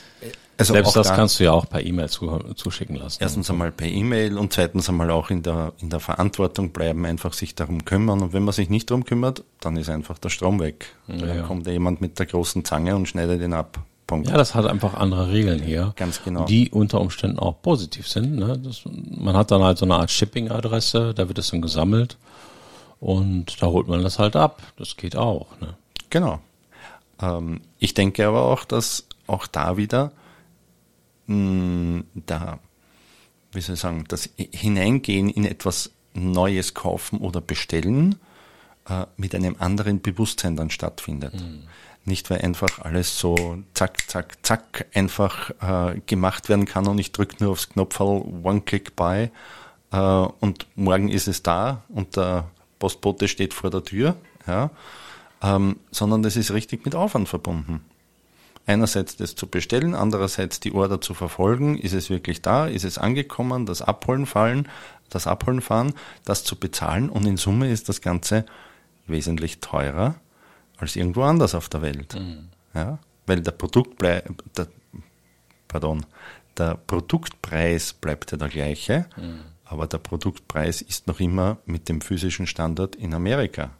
also 0.55 0.73
Selbst 0.73 0.95
das 0.95 1.07
da, 1.07 1.15
kannst 1.15 1.39
du 1.39 1.45
ja 1.45 1.51
auch 1.51 1.67
per 1.67 1.83
E-Mail 1.83 2.09
zu, 2.09 2.37
zuschicken 2.53 2.95
lassen. 2.95 3.17
Erstens 3.21 3.49
einmal 3.49 3.71
per 3.71 3.87
E-Mail 3.87 4.37
und 4.37 4.53
zweitens 4.53 4.87
einmal 4.87 5.09
auch 5.09 5.31
in 5.31 5.41
der, 5.41 5.73
in 5.79 5.89
der 5.89 5.99
Verantwortung 5.99 6.69
bleiben, 6.69 7.05
einfach 7.05 7.33
sich 7.33 7.55
darum 7.55 7.85
kümmern. 7.85 8.21
Und 8.21 8.33
wenn 8.33 8.43
man 8.43 8.53
sich 8.53 8.69
nicht 8.69 8.91
darum 8.91 9.03
kümmert, 9.03 9.43
dann 9.61 9.77
ist 9.77 9.89
einfach 9.89 10.19
der 10.19 10.29
Strom 10.29 10.59
weg. 10.59 10.93
Ja, 11.07 11.17
dann 11.17 11.37
ja. 11.37 11.43
kommt 11.43 11.65
jemand 11.65 12.01
mit 12.01 12.19
der 12.19 12.27
großen 12.27 12.63
Zange 12.65 12.95
und 12.95 13.07
schneidet 13.07 13.41
ihn 13.41 13.53
ab. 13.53 13.79
Punkt. 14.07 14.29
Ja, 14.29 14.37
das 14.37 14.55
hat 14.55 14.65
einfach 14.65 14.93
andere 14.95 15.31
Regeln 15.31 15.61
hier. 15.61 15.93
Ganz 15.95 16.23
genau. 16.23 16.45
Die 16.45 16.69
unter 16.69 16.99
Umständen 17.01 17.39
auch 17.39 17.61
positiv 17.61 18.07
sind. 18.07 18.35
Ne? 18.35 18.59
Das, 18.59 18.83
man 18.85 19.35
hat 19.35 19.51
dann 19.51 19.63
halt 19.63 19.77
so 19.77 19.85
eine 19.85 19.95
Art 19.95 20.11
Shipping-Adresse, 20.11 21.13
da 21.13 21.27
wird 21.27 21.39
es 21.39 21.51
dann 21.51 21.61
gesammelt 21.61 22.17
und 22.99 23.61
da 23.61 23.67
holt 23.67 23.87
man 23.87 24.03
das 24.03 24.19
halt 24.19 24.35
ab. 24.35 24.61
Das 24.77 24.97
geht 24.97 25.15
auch. 25.15 25.47
Ne? 25.59 25.75
Genau. 26.09 26.39
Ähm, 27.21 27.61
ich 27.79 27.93
denke 27.93 28.27
aber 28.27 28.43
auch, 28.43 28.65
dass 28.65 29.07
auch 29.27 29.47
da 29.47 29.77
wieder 29.77 30.11
mh, 31.27 32.03
da, 32.13 32.59
wie 33.51 33.61
soll 33.61 33.75
ich 33.75 33.81
sagen, 33.81 34.05
das 34.07 34.29
Hineingehen 34.35 35.29
in 35.29 35.45
etwas 35.45 35.91
Neues 36.13 36.73
kaufen 36.73 37.19
oder 37.19 37.41
bestellen 37.41 38.15
äh, 38.87 39.05
mit 39.17 39.33
einem 39.35 39.55
anderen 39.59 40.01
Bewusstsein 40.01 40.55
dann 40.55 40.69
stattfindet. 40.69 41.33
Mhm. 41.33 41.63
Nicht, 42.05 42.29
weil 42.29 42.41
einfach 42.41 42.79
alles 42.79 43.17
so 43.17 43.63
zack, 43.73 44.09
zack, 44.09 44.37
zack 44.45 44.87
einfach 44.93 45.51
äh, 45.61 46.01
gemacht 46.05 46.49
werden 46.49 46.65
kann 46.65 46.87
und 46.87 46.99
ich 46.99 47.13
drücke 47.13 47.41
nur 47.41 47.53
aufs 47.53 47.69
Knopfel 47.69 48.23
One-Click-Buy 48.43 49.31
äh, 49.91 49.97
und 49.97 50.67
morgen 50.75 51.09
ist 51.09 51.27
es 51.27 51.43
da 51.43 51.83
und 51.87 52.17
der 52.17 52.49
Postbote 52.79 53.29
steht 53.29 53.53
vor 53.53 53.69
der 53.69 53.85
Tür, 53.85 54.17
ja, 54.45 54.69
ähm, 55.41 55.77
sondern 55.91 56.23
das 56.23 56.35
ist 56.35 56.51
richtig 56.51 56.83
mit 56.83 56.93
Aufwand 56.93 57.29
verbunden. 57.29 57.85
Einerseits 58.65 59.15
das 59.15 59.35
zu 59.35 59.47
bestellen, 59.47 59.95
andererseits 59.95 60.59
die 60.59 60.73
Order 60.73 60.99
zu 61.01 61.13
verfolgen. 61.13 61.77
Ist 61.77 61.93
es 61.93 62.09
wirklich 62.09 62.41
da? 62.41 62.65
Ist 62.65 62.85
es 62.85 62.97
angekommen? 62.97 63.65
Das 63.65 63.81
Abholen 63.81 64.25
fallen, 64.25 64.69
das 65.09 65.27
Abholen 65.27 65.61
fahren, 65.61 65.93
das 66.25 66.43
zu 66.43 66.57
bezahlen 66.57 67.09
und 67.09 67.25
in 67.25 67.37
Summe 67.37 67.69
ist 67.69 67.87
das 67.87 68.01
Ganze 68.01 68.45
wesentlich 69.05 69.59
teurer 69.59 70.15
als 70.77 70.95
irgendwo 70.95 71.23
anders 71.23 71.55
auf 71.55 71.69
der 71.69 71.81
Welt. 71.81 72.15
Mhm. 72.15 72.49
Ja, 72.73 72.99
weil 73.25 73.41
der 73.41 73.51
Produkt 73.51 74.01
der, 74.01 74.23
pardon, 75.67 76.05
der 76.57 76.75
Produktpreis 76.75 77.93
bleibt 77.93 78.31
ja 78.31 78.37
der 78.37 78.49
gleiche, 78.49 79.05
mhm. 79.15 79.41
aber 79.65 79.87
der 79.87 79.99
Produktpreis 79.99 80.81
ist 80.81 81.07
noch 81.07 81.19
immer 81.19 81.57
mit 81.65 81.89
dem 81.89 82.01
physischen 82.01 82.47
Standard 82.47 82.95
in 82.95 83.13
Amerika. 83.13 83.71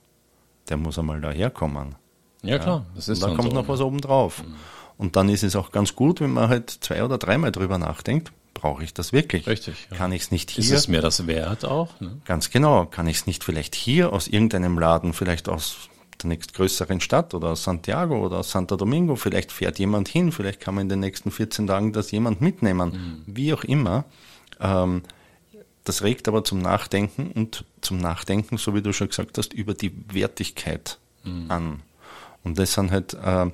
Der 0.69 0.77
muss 0.77 0.97
einmal 0.97 1.19
daherkommen. 1.19 1.95
Ja, 2.41 2.59
klar, 2.59 2.85
das 2.95 3.09
ist 3.09 3.23
Und 3.23 3.29
dann 3.29 3.37
kommt 3.37 3.51
so, 3.51 3.55
noch 3.55 3.67
was 3.67 3.81
oben 3.81 4.01
drauf. 4.01 4.43
Mhm. 4.43 4.55
Und 4.97 5.15
dann 5.15 5.29
ist 5.29 5.43
es 5.43 5.55
auch 5.55 5.71
ganz 5.71 5.95
gut, 5.95 6.21
wenn 6.21 6.31
man 6.31 6.49
halt 6.49 6.69
zwei 6.69 7.03
oder 7.03 7.17
dreimal 7.17 7.51
drüber 7.51 7.77
nachdenkt, 7.77 8.31
brauche 8.53 8.83
ich 8.83 8.93
das 8.93 9.11
wirklich? 9.11 9.47
Richtig. 9.47 9.87
Ja. 9.91 9.97
Kann 9.97 10.11
ich 10.11 10.23
es 10.23 10.31
nicht 10.31 10.51
hier? 10.51 10.63
Ist 10.63 10.71
es 10.71 10.87
mir 10.87 11.01
das 11.01 11.27
wert 11.27 11.65
auch? 11.65 11.99
Ne? 11.99 12.21
Ganz 12.25 12.49
genau. 12.49 12.85
Kann 12.85 13.07
ich 13.07 13.17
es 13.17 13.27
nicht 13.27 13.43
vielleicht 13.43 13.75
hier 13.75 14.13
aus 14.13 14.27
irgendeinem 14.27 14.77
Laden, 14.77 15.13
vielleicht 15.13 15.49
aus 15.49 15.89
der 16.21 16.29
nächstgrößeren 16.29 17.01
Stadt 17.01 17.33
oder 17.33 17.49
aus 17.49 17.63
Santiago 17.63 18.25
oder 18.25 18.39
aus 18.39 18.51
Santo 18.51 18.75
Domingo, 18.75 19.15
vielleicht 19.15 19.51
fährt 19.51 19.79
jemand 19.79 20.07
hin, 20.07 20.31
vielleicht 20.31 20.59
kann 20.59 20.75
man 20.75 20.83
in 20.83 20.89
den 20.89 20.99
nächsten 20.99 21.31
14 21.31 21.67
Tagen 21.67 21.93
das 21.93 22.11
jemand 22.11 22.41
mitnehmen, 22.41 23.23
mhm. 23.25 23.35
wie 23.35 23.53
auch 23.53 23.63
immer. 23.63 24.05
Ähm, 24.59 25.03
das 25.83 26.01
regt 26.01 26.27
aber 26.27 26.43
zum 26.43 26.59
Nachdenken 26.59 27.31
und 27.31 27.65
zum 27.81 27.97
Nachdenken, 27.97 28.57
so 28.57 28.73
wie 28.73 28.81
du 28.81 28.93
schon 28.93 29.09
gesagt 29.09 29.37
hast, 29.37 29.53
über 29.53 29.73
die 29.73 29.93
Wertigkeit 30.13 30.97
mhm. 31.23 31.45
an. 31.49 31.83
Und 32.43 32.57
das 32.57 32.73
sind 32.73 32.91
halt 32.91 33.13
äh, 33.15 33.49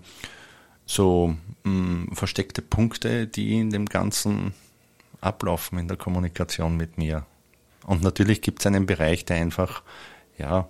so 0.86 1.36
mh, 1.64 1.72
mm, 1.72 2.10
versteckte 2.14 2.62
Punkte, 2.62 3.28
die 3.28 3.60
in 3.60 3.70
dem 3.70 3.86
Ganzen 3.86 4.54
ablaufen 5.22 5.78
in 5.80 5.88
der 5.88 5.98
Kommunikation 5.98 6.78
mit 6.78 6.98
mir. 6.98 7.26
Und 7.86 8.04
natürlich 8.04 8.42
gibt 8.42 8.60
es 8.60 8.66
einen 8.68 8.86
Bereich, 8.86 9.26
der 9.26 9.38
einfach, 9.38 9.84
ja, 10.38 10.68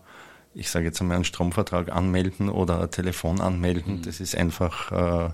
ich 0.54 0.70
sage 0.70 0.86
jetzt 0.86 1.00
einmal 1.02 1.16
einen 1.16 1.26
Stromvertrag 1.26 1.92
anmelden 1.92 2.50
oder 2.50 2.82
ein 2.82 2.92
Telefon 2.92 3.40
anmelden, 3.42 3.98
mhm. 3.98 4.02
das 4.02 4.20
ist 4.20 4.36
einfach 4.36 4.92
äh, 4.92 5.30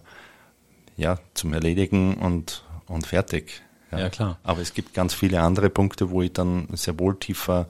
ja, 0.97 1.19
zum 1.33 1.53
Erledigen 1.53 2.15
und, 2.15 2.63
und 2.87 3.07
fertig. 3.07 3.61
Ja. 3.91 3.99
ja. 3.99 4.09
klar. 4.09 4.39
Aber 4.43 4.61
es 4.61 4.73
gibt 4.73 4.93
ganz 4.93 5.13
viele 5.13 5.41
andere 5.41 5.69
Punkte, 5.69 6.09
wo 6.09 6.21
ich 6.21 6.33
dann 6.33 6.67
sehr 6.73 6.99
wohl 6.99 7.17
tiefer 7.17 7.67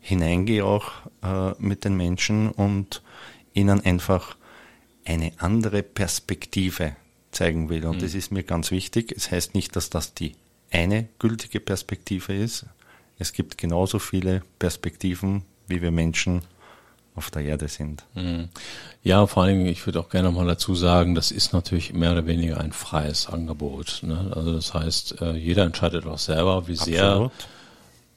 hineingehe 0.00 0.64
auch 0.64 0.92
äh, 1.22 1.52
mit 1.58 1.84
den 1.84 1.96
Menschen 1.96 2.50
und 2.50 3.02
ihnen 3.52 3.84
einfach 3.84 4.36
eine 5.04 5.32
andere 5.38 5.82
Perspektive 5.82 6.96
zeigen 7.32 7.68
will. 7.68 7.84
Und 7.86 7.96
mhm. 7.96 8.00
das 8.00 8.14
ist 8.14 8.30
mir 8.30 8.42
ganz 8.42 8.70
wichtig. 8.70 9.12
Es 9.16 9.30
heißt 9.30 9.54
nicht, 9.54 9.74
dass 9.76 9.90
das 9.90 10.14
die 10.14 10.34
eine 10.70 11.08
gültige 11.18 11.60
Perspektive 11.60 12.34
ist. 12.34 12.66
Es 13.18 13.32
gibt 13.32 13.58
genauso 13.58 13.98
viele 13.98 14.42
Perspektiven, 14.58 15.42
wie 15.66 15.82
wir 15.82 15.90
Menschen 15.90 16.42
auf 17.18 17.30
der 17.30 17.42
Erde 17.42 17.68
sind. 17.68 18.04
Mhm. 18.14 18.48
Ja, 19.02 19.26
vor 19.26 19.42
allen 19.42 19.58
Dingen, 19.58 19.70
ich 19.70 19.84
würde 19.86 20.00
auch 20.00 20.08
gerne 20.08 20.30
mal 20.30 20.46
dazu 20.46 20.74
sagen, 20.74 21.14
das 21.14 21.30
ist 21.30 21.52
natürlich 21.52 21.92
mehr 21.92 22.12
oder 22.12 22.26
weniger 22.26 22.58
ein 22.58 22.72
freies 22.72 23.26
Angebot. 23.28 24.00
Ne? 24.02 24.32
Also 24.34 24.52
das 24.54 24.72
heißt, 24.74 25.20
äh, 25.20 25.32
jeder 25.32 25.64
entscheidet 25.64 26.06
auch 26.06 26.18
selber, 26.18 26.66
wie 26.66 26.76
sehr, 26.76 27.30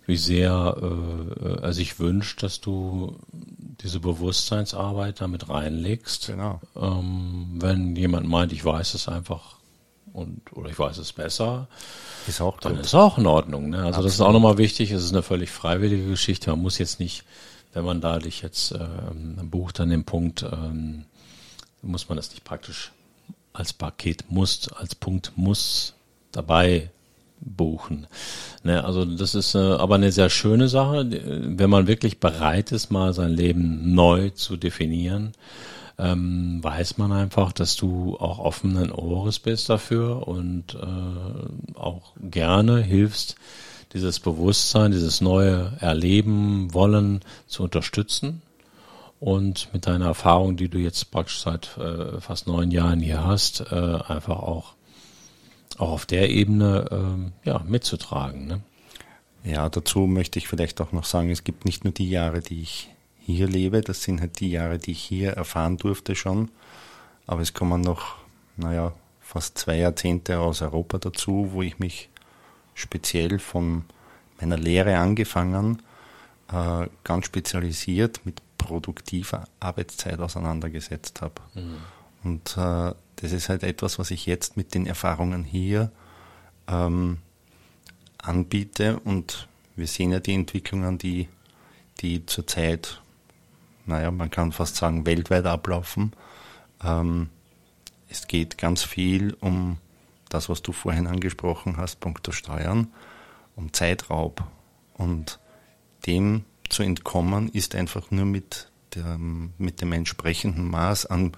wie 0.06 0.18
sehr 0.18 0.78
äh, 0.82 1.62
er 1.62 1.74
sich 1.74 2.00
wünscht, 2.00 2.42
dass 2.44 2.62
du 2.62 3.18
diese 3.32 4.00
Bewusstseinsarbeit 4.00 5.22
damit 5.22 5.50
reinlegst. 5.50 6.28
Genau. 6.28 6.62
Ähm, 6.76 7.58
wenn 7.60 7.96
jemand 7.96 8.28
meint, 8.28 8.54
ich 8.54 8.64
weiß 8.64 8.94
es 8.94 9.08
einfach 9.08 9.58
und 10.14 10.42
oder 10.54 10.70
ich 10.70 10.78
weiß 10.78 10.98
es 10.98 11.14
besser, 11.14 11.68
ist 12.28 12.42
auch 12.42 12.60
dann 12.60 12.78
ist 12.78 12.94
auch 12.94 13.18
in 13.18 13.26
Ordnung. 13.26 13.70
Ne? 13.70 13.78
Also 13.78 13.88
Absolut. 13.88 14.06
das 14.06 14.14
ist 14.16 14.22
auch 14.22 14.34
nochmal 14.34 14.58
wichtig. 14.58 14.92
Es 14.92 15.04
ist 15.04 15.12
eine 15.12 15.24
völlig 15.24 15.52
freiwillige 15.52 16.08
Geschichte. 16.08 16.52
Man 16.52 16.62
muss 16.62 16.78
jetzt 16.78 17.00
nicht, 17.00 17.24
wenn 17.74 17.86
man 17.86 18.02
da 18.02 18.20
dich 18.20 18.42
jetzt 18.42 18.74
ähm, 18.74 19.50
bucht, 19.50 19.80
an 19.80 19.90
dem 19.90 20.04
Punkt, 20.04 20.44
ähm, 20.44 21.06
muss 21.82 22.10
man 22.10 22.16
das 22.16 22.32
nicht 22.32 22.44
praktisch 22.44 22.92
als 23.54 23.74
Paket 23.74 24.26
muss, 24.30 24.72
als 24.72 24.96
Punkt 24.96 25.34
muss 25.36 25.96
dabei 26.32 26.90
buchen. 27.40 28.08
Ne, 28.64 28.84
also 28.84 29.04
das 29.04 29.36
ist 29.36 29.56
äh, 29.56 29.58
aber 29.58 29.96
eine 29.96 30.12
sehr 30.12 30.30
schöne 30.30 30.70
Sache, 30.70 31.08
wenn 31.10 31.70
man 31.70 31.88
wirklich 31.88 32.20
bereit 32.20 32.72
ist, 32.72 32.92
mal 32.92 33.14
sein 33.14 33.32
Leben 33.32 33.94
neu 33.96 34.30
zu 34.30 34.58
definieren 34.58 35.34
ähm, 36.02 36.64
weiß 36.64 36.98
man 36.98 37.12
einfach, 37.12 37.52
dass 37.52 37.76
du 37.76 38.18
auch 38.18 38.40
offenen 38.40 38.92
Ohres 38.92 39.40
bist 39.40 39.70
dafür 39.70 40.28
und 40.28 40.76
äh, 40.76 41.78
auch 41.78 42.14
gerne 42.20 42.82
hilfst, 42.82 43.36
dieses 43.94 44.20
Bewusstsein, 44.20 44.92
dieses 44.92 45.22
neue 45.22 45.74
Erleben 45.80 46.74
wollen 46.74 47.22
zu 47.48 47.64
unterstützen. 47.64 48.42
Und 49.20 49.72
mit 49.72 49.86
deiner 49.86 50.06
Erfahrung, 50.08 50.58
die 50.58 50.68
du 50.68 50.80
jetzt 50.80 51.12
praktisch 51.12 51.42
seit 51.42 51.78
äh, 51.78 52.20
fast 52.20 52.48
neun 52.48 52.72
Jahren 52.72 53.02
hier 53.02 53.24
hast, 53.24 53.62
äh, 53.72 53.76
einfach 53.76 54.40
auch, 54.40 54.74
auch 55.78 55.92
auf 55.92 56.06
der 56.08 56.30
Ebene 56.32 57.32
äh, 57.46 57.50
ja, 57.50 57.60
mitzutragen. 57.60 58.48
Ne? 58.48 58.62
Ja, 59.44 59.70
dazu 59.70 60.08
möchte 60.08 60.40
ich 60.40 60.48
vielleicht 60.48 60.82
auch 60.82 60.92
noch 60.92 61.06
sagen, 61.06 61.30
es 61.30 61.44
gibt 61.44 61.66
nicht 61.66 61.84
nur 61.84 61.94
die 61.94 62.10
Jahre, 62.10 62.42
die 62.42 62.62
ich 62.62 62.90
hier 63.20 63.48
lebe. 63.48 63.82
Das 63.82 64.02
sind 64.02 64.22
halt 64.22 64.40
die 64.40 64.52
Jahre, 64.52 64.80
die 64.80 64.92
ich 64.92 65.02
hier 65.02 65.34
erfahren 65.34 65.78
durfte 65.78 66.16
schon. 66.16 66.50
Aber 67.28 67.42
es 67.42 67.54
kommen 67.54 67.82
noch, 67.82 68.16
naja, 68.58 68.94
fast 69.20 69.58
zwei 69.58 69.78
Jahrzehnte 69.78 70.40
aus 70.40 70.62
Europa 70.62 70.98
dazu, 70.98 71.50
wo 71.52 71.62
ich 71.62 71.80
mich 71.80 72.10
speziell 72.74 73.40
von 73.40 73.86
meiner 74.40 74.58
Lehre 74.58 74.98
angefangen, 74.98 75.82
äh, 76.52 76.88
ganz 77.04 77.26
spezialisiert 77.26 78.26
mit 78.26 78.42
produktiver 78.58 79.46
Arbeitszeit 79.60 80.20
auseinandergesetzt 80.20 81.22
habe. 81.22 81.36
Mhm. 81.54 81.78
Und 82.24 82.58
äh, 82.58 82.94
das 83.18 83.32
ist 83.32 83.50
halt 83.50 83.64
etwas, 83.64 84.00
was 84.00 84.12
ich 84.12 84.26
jetzt 84.26 84.58
mit 84.58 84.74
den 84.74 84.86
Erfahrungen 84.86 85.44
hier 85.44 85.92
ähm, 86.68 87.18
anbiete. 88.20 89.00
Und 89.00 89.48
wir 89.76 89.88
sehen 89.88 90.12
ja 90.12 90.20
die 90.20 90.34
Entwicklungen, 90.34 90.98
die, 90.98 91.28
die 92.02 92.26
zurzeit 92.26 93.02
naja, 93.86 94.12
man 94.12 94.30
kann 94.30 94.52
fast 94.52 94.76
sagen, 94.76 95.06
weltweit 95.06 95.46
ablaufen. 95.46 96.14
Ähm, 96.84 97.30
es 98.10 98.28
geht 98.28 98.58
ganz 98.58 98.84
viel 98.84 99.36
um 99.40 99.78
das, 100.34 100.50
was 100.50 100.62
du 100.62 100.72
vorhin 100.72 101.08
angesprochen 101.08 101.78
hast, 101.78 102.00
punkto 102.00 102.32
Steuern, 102.32 102.88
um 103.56 103.74
Zeitraub. 103.74 104.44
Und 104.94 105.40
dem 106.06 106.46
zu 106.70 106.84
entkommen 106.84 107.50
ist 107.50 107.76
einfach 107.76 108.12
nur 108.12 108.26
mit, 108.26 108.72
der, 108.96 109.18
mit 109.18 109.82
dem 109.82 109.92
entsprechenden 109.94 110.70
Maß 110.70 111.06
an 111.06 111.32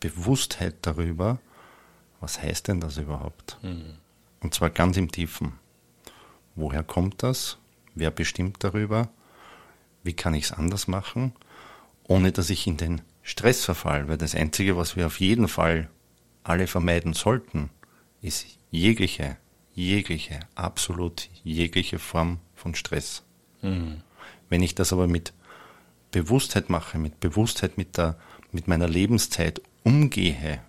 Bewusstheit 0.00 0.76
darüber, 0.82 1.38
was 2.20 2.40
heißt 2.42 2.68
denn 2.68 2.80
das 2.80 2.96
überhaupt? 2.96 3.58
Mhm. 3.62 3.94
Und 4.40 4.54
zwar 4.54 4.70
ganz 4.70 4.96
im 4.96 5.10
Tiefen. 5.10 5.52
Woher 6.54 6.82
kommt 6.82 7.22
das? 7.22 7.58
Wer 7.94 8.10
bestimmt 8.10 8.62
darüber? 8.64 9.08
Wie 10.02 10.12
kann 10.12 10.34
ich 10.34 10.44
es 10.44 10.52
anders 10.52 10.88
machen? 10.88 11.32
ohne 12.08 12.32
dass 12.32 12.50
ich 12.50 12.66
in 12.66 12.76
den 12.76 13.02
Stress 13.22 13.64
verfall, 13.64 14.08
weil 14.08 14.16
das 14.16 14.34
Einzige, 14.34 14.76
was 14.76 14.96
wir 14.96 15.06
auf 15.06 15.20
jeden 15.20 15.46
Fall 15.46 15.88
alle 16.42 16.66
vermeiden 16.66 17.12
sollten, 17.12 17.70
ist 18.22 18.46
jegliche, 18.70 19.36
jegliche, 19.74 20.40
absolut 20.54 21.28
jegliche 21.44 21.98
Form 21.98 22.38
von 22.54 22.74
Stress. 22.74 23.22
Mhm. 23.62 24.02
Wenn 24.48 24.62
ich 24.62 24.74
das 24.74 24.92
aber 24.92 25.06
mit 25.06 25.32
Bewusstheit 26.10 26.70
mache, 26.70 26.98
mit 26.98 27.20
Bewusstheit 27.20 27.76
mit, 27.76 27.96
der, 27.96 28.16
mit 28.50 28.66
meiner 28.66 28.88
Lebenszeit 28.88 29.60
umgehe, 29.84 30.60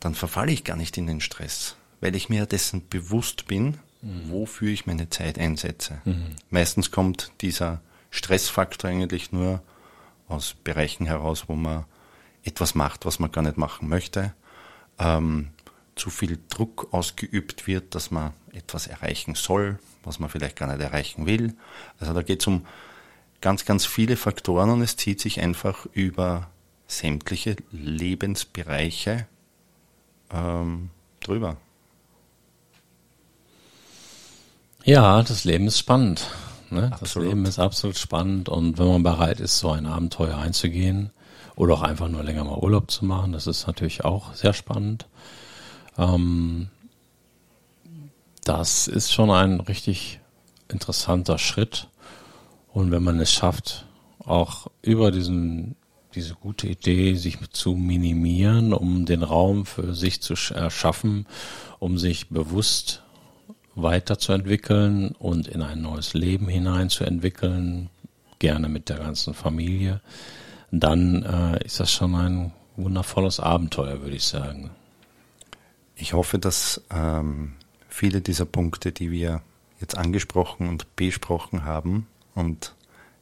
dann 0.00 0.14
verfalle 0.14 0.52
ich 0.52 0.64
gar 0.64 0.76
nicht 0.76 0.96
in 0.96 1.06
den 1.06 1.20
Stress, 1.20 1.76
weil 2.00 2.16
ich 2.16 2.28
mir 2.28 2.46
dessen 2.46 2.88
bewusst 2.88 3.46
bin, 3.46 3.78
mhm. 4.02 4.30
wofür 4.30 4.70
ich 4.70 4.86
meine 4.86 5.10
Zeit 5.10 5.38
einsetze. 5.38 6.00
Mhm. 6.04 6.36
Meistens 6.48 6.90
kommt 6.90 7.32
dieser 7.40 7.80
Stressfaktor 8.10 8.90
eigentlich 8.90 9.32
nur 9.32 9.62
aus 10.28 10.54
Bereichen 10.64 11.06
heraus, 11.06 11.44
wo 11.48 11.54
man 11.54 11.84
etwas 12.42 12.74
macht, 12.74 13.04
was 13.04 13.18
man 13.18 13.30
gar 13.30 13.42
nicht 13.42 13.58
machen 13.58 13.88
möchte, 13.88 14.32
ähm, 15.00 15.48
zu 15.96 16.10
viel 16.10 16.38
Druck 16.48 16.88
ausgeübt 16.92 17.66
wird, 17.66 17.94
dass 17.94 18.10
man 18.10 18.32
etwas 18.52 18.86
erreichen 18.86 19.34
soll, 19.34 19.78
was 20.04 20.18
man 20.18 20.30
vielleicht 20.30 20.56
gar 20.56 20.68
nicht 20.68 20.80
erreichen 20.80 21.26
will. 21.26 21.54
Also 21.98 22.14
da 22.14 22.22
geht 22.22 22.40
es 22.40 22.46
um 22.46 22.66
ganz, 23.40 23.64
ganz 23.64 23.86
viele 23.86 24.16
Faktoren 24.16 24.70
und 24.70 24.82
es 24.82 24.96
zieht 24.96 25.20
sich 25.20 25.40
einfach 25.40 25.86
über 25.92 26.50
sämtliche 26.86 27.56
Lebensbereiche 27.70 29.26
ähm, 30.32 30.90
drüber. 31.20 31.56
Ja, 34.84 35.22
das 35.22 35.44
Leben 35.44 35.66
ist 35.66 35.78
spannend. 35.78 36.30
Ne? 36.70 36.90
Das 37.00 37.14
Leben 37.14 37.44
ist 37.44 37.58
absolut 37.58 37.98
spannend 37.98 38.48
und 38.48 38.78
wenn 38.78 38.86
man 38.86 39.02
bereit 39.02 39.40
ist, 39.40 39.58
so 39.58 39.70
ein 39.70 39.86
Abenteuer 39.86 40.38
einzugehen 40.38 41.10
oder 41.56 41.74
auch 41.74 41.82
einfach 41.82 42.08
nur 42.08 42.22
länger 42.22 42.44
mal 42.44 42.58
Urlaub 42.58 42.90
zu 42.90 43.04
machen, 43.04 43.32
das 43.32 43.46
ist 43.46 43.66
natürlich 43.66 44.04
auch 44.04 44.34
sehr 44.34 44.52
spannend. 44.52 45.06
Ähm, 45.98 46.68
das 48.44 48.88
ist 48.88 49.12
schon 49.12 49.30
ein 49.30 49.60
richtig 49.60 50.20
interessanter 50.68 51.38
Schritt 51.38 51.88
und 52.72 52.90
wenn 52.90 53.02
man 53.02 53.20
es 53.20 53.32
schafft, 53.32 53.86
auch 54.24 54.68
über 54.82 55.10
diesen 55.10 55.76
diese 56.14 56.34
gute 56.34 56.66
Idee, 56.66 57.14
sich 57.14 57.38
zu 57.52 57.74
minimieren, 57.74 58.72
um 58.72 59.06
den 59.06 59.22
Raum 59.22 59.66
für 59.66 59.94
sich 59.94 60.20
zu 60.20 60.34
erschaffen, 60.52 61.26
um 61.78 61.98
sich 61.98 62.28
bewusst 62.28 63.02
weiterzuentwickeln 63.74 65.12
und 65.12 65.46
in 65.46 65.62
ein 65.62 65.82
neues 65.82 66.14
Leben 66.14 66.48
hineinzuentwickeln, 66.48 67.90
gerne 68.38 68.68
mit 68.68 68.88
der 68.88 68.98
ganzen 68.98 69.34
Familie, 69.34 70.00
dann 70.70 71.22
äh, 71.22 71.64
ist 71.64 71.80
das 71.80 71.90
schon 71.90 72.14
ein 72.14 72.52
wundervolles 72.76 73.40
Abenteuer, 73.40 74.00
würde 74.02 74.16
ich 74.16 74.24
sagen. 74.24 74.70
Ich 75.96 76.12
hoffe, 76.12 76.38
dass 76.38 76.82
ähm, 76.90 77.54
viele 77.88 78.20
dieser 78.20 78.46
Punkte, 78.46 78.92
die 78.92 79.10
wir 79.10 79.42
jetzt 79.80 79.96
angesprochen 79.96 80.68
und 80.68 80.96
besprochen 80.96 81.64
haben, 81.64 82.06
und 82.34 82.74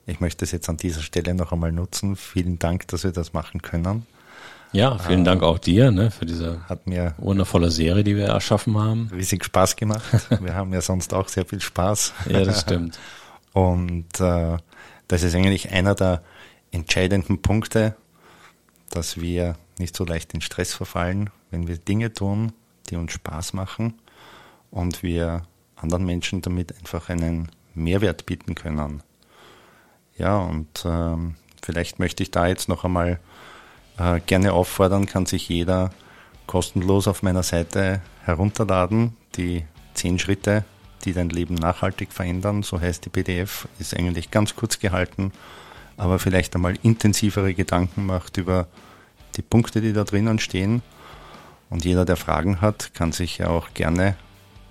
ich 0.06 0.20
möchte 0.20 0.44
es 0.44 0.52
jetzt 0.52 0.68
an 0.68 0.76
dieser 0.76 1.02
Stelle 1.02 1.34
noch 1.34 1.52
einmal 1.52 1.72
nutzen. 1.72 2.16
Vielen 2.16 2.58
Dank, 2.58 2.88
dass 2.88 3.04
wir 3.04 3.12
das 3.12 3.32
machen 3.32 3.62
können. 3.62 4.06
Ja, 4.72 4.98
vielen 4.98 5.20
ähm, 5.20 5.24
Dank 5.24 5.42
auch 5.42 5.58
dir 5.58 5.90
ne, 5.90 6.10
für 6.10 6.26
diese 6.26 6.60
hat 6.68 6.86
mir 6.86 7.14
wundervolle 7.18 7.70
Serie, 7.70 8.04
die 8.04 8.16
wir 8.16 8.26
erschaffen 8.26 8.76
haben. 8.78 9.10
Riesig 9.12 9.44
Spaß 9.44 9.76
gemacht. 9.76 10.04
wir 10.40 10.54
haben 10.54 10.72
ja 10.72 10.80
sonst 10.80 11.14
auch 11.14 11.28
sehr 11.28 11.46
viel 11.46 11.60
Spaß. 11.60 12.12
ja, 12.28 12.44
das 12.44 12.60
stimmt. 12.62 12.98
Und 13.54 14.20
äh, 14.20 14.58
das 15.08 15.22
ist 15.22 15.34
eigentlich 15.34 15.72
einer 15.72 15.94
der 15.94 16.22
entscheidenden 16.70 17.40
Punkte, 17.42 17.96
dass 18.90 19.20
wir 19.20 19.56
nicht 19.78 19.96
so 19.96 20.04
leicht 20.04 20.34
in 20.34 20.40
Stress 20.40 20.74
verfallen, 20.74 21.30
wenn 21.50 21.68
wir 21.68 21.78
Dinge 21.78 22.12
tun, 22.12 22.52
die 22.88 22.96
uns 22.96 23.12
Spaß 23.12 23.52
machen 23.52 23.94
und 24.70 25.02
wir 25.02 25.42
anderen 25.76 26.04
Menschen 26.04 26.42
damit 26.42 26.76
einfach 26.76 27.08
einen 27.08 27.50
Mehrwert 27.74 28.26
bieten 28.26 28.54
können. 28.54 29.02
Ja, 30.16 30.38
und 30.38 30.84
ähm, 30.84 31.36
vielleicht 31.62 31.98
möchte 31.98 32.22
ich 32.22 32.30
da 32.30 32.48
jetzt 32.48 32.68
noch 32.68 32.84
einmal 32.84 33.20
äh, 33.98 34.20
gerne 34.20 34.52
auffordern, 34.52 35.06
kann 35.06 35.26
sich 35.26 35.48
jeder 35.48 35.92
kostenlos 36.46 37.06
auf 37.06 37.22
meiner 37.22 37.42
Seite 37.42 38.00
herunterladen. 38.24 39.16
Die 39.36 39.64
zehn 39.94 40.18
Schritte, 40.18 40.64
die 41.04 41.12
dein 41.12 41.28
Leben 41.30 41.54
nachhaltig 41.54 42.12
verändern, 42.12 42.62
so 42.62 42.80
heißt 42.80 43.04
die 43.04 43.10
PDF, 43.10 43.68
ist 43.78 43.94
eigentlich 43.96 44.30
ganz 44.30 44.56
kurz 44.56 44.80
gehalten, 44.80 45.32
aber 45.98 46.18
vielleicht 46.18 46.54
einmal 46.54 46.74
intensivere 46.82 47.52
Gedanken 47.54 48.06
macht 48.06 48.36
über 48.38 48.66
die 49.36 49.42
Punkte, 49.42 49.80
die 49.80 49.92
da 49.92 50.04
drinnen 50.04 50.38
stehen. 50.38 50.82
Und 51.70 51.84
jeder, 51.84 52.06
der 52.06 52.16
Fragen 52.16 52.62
hat, 52.62 52.94
kann 52.94 53.12
sich 53.12 53.38
ja 53.38 53.48
auch 53.48 53.74
gerne 53.74 54.16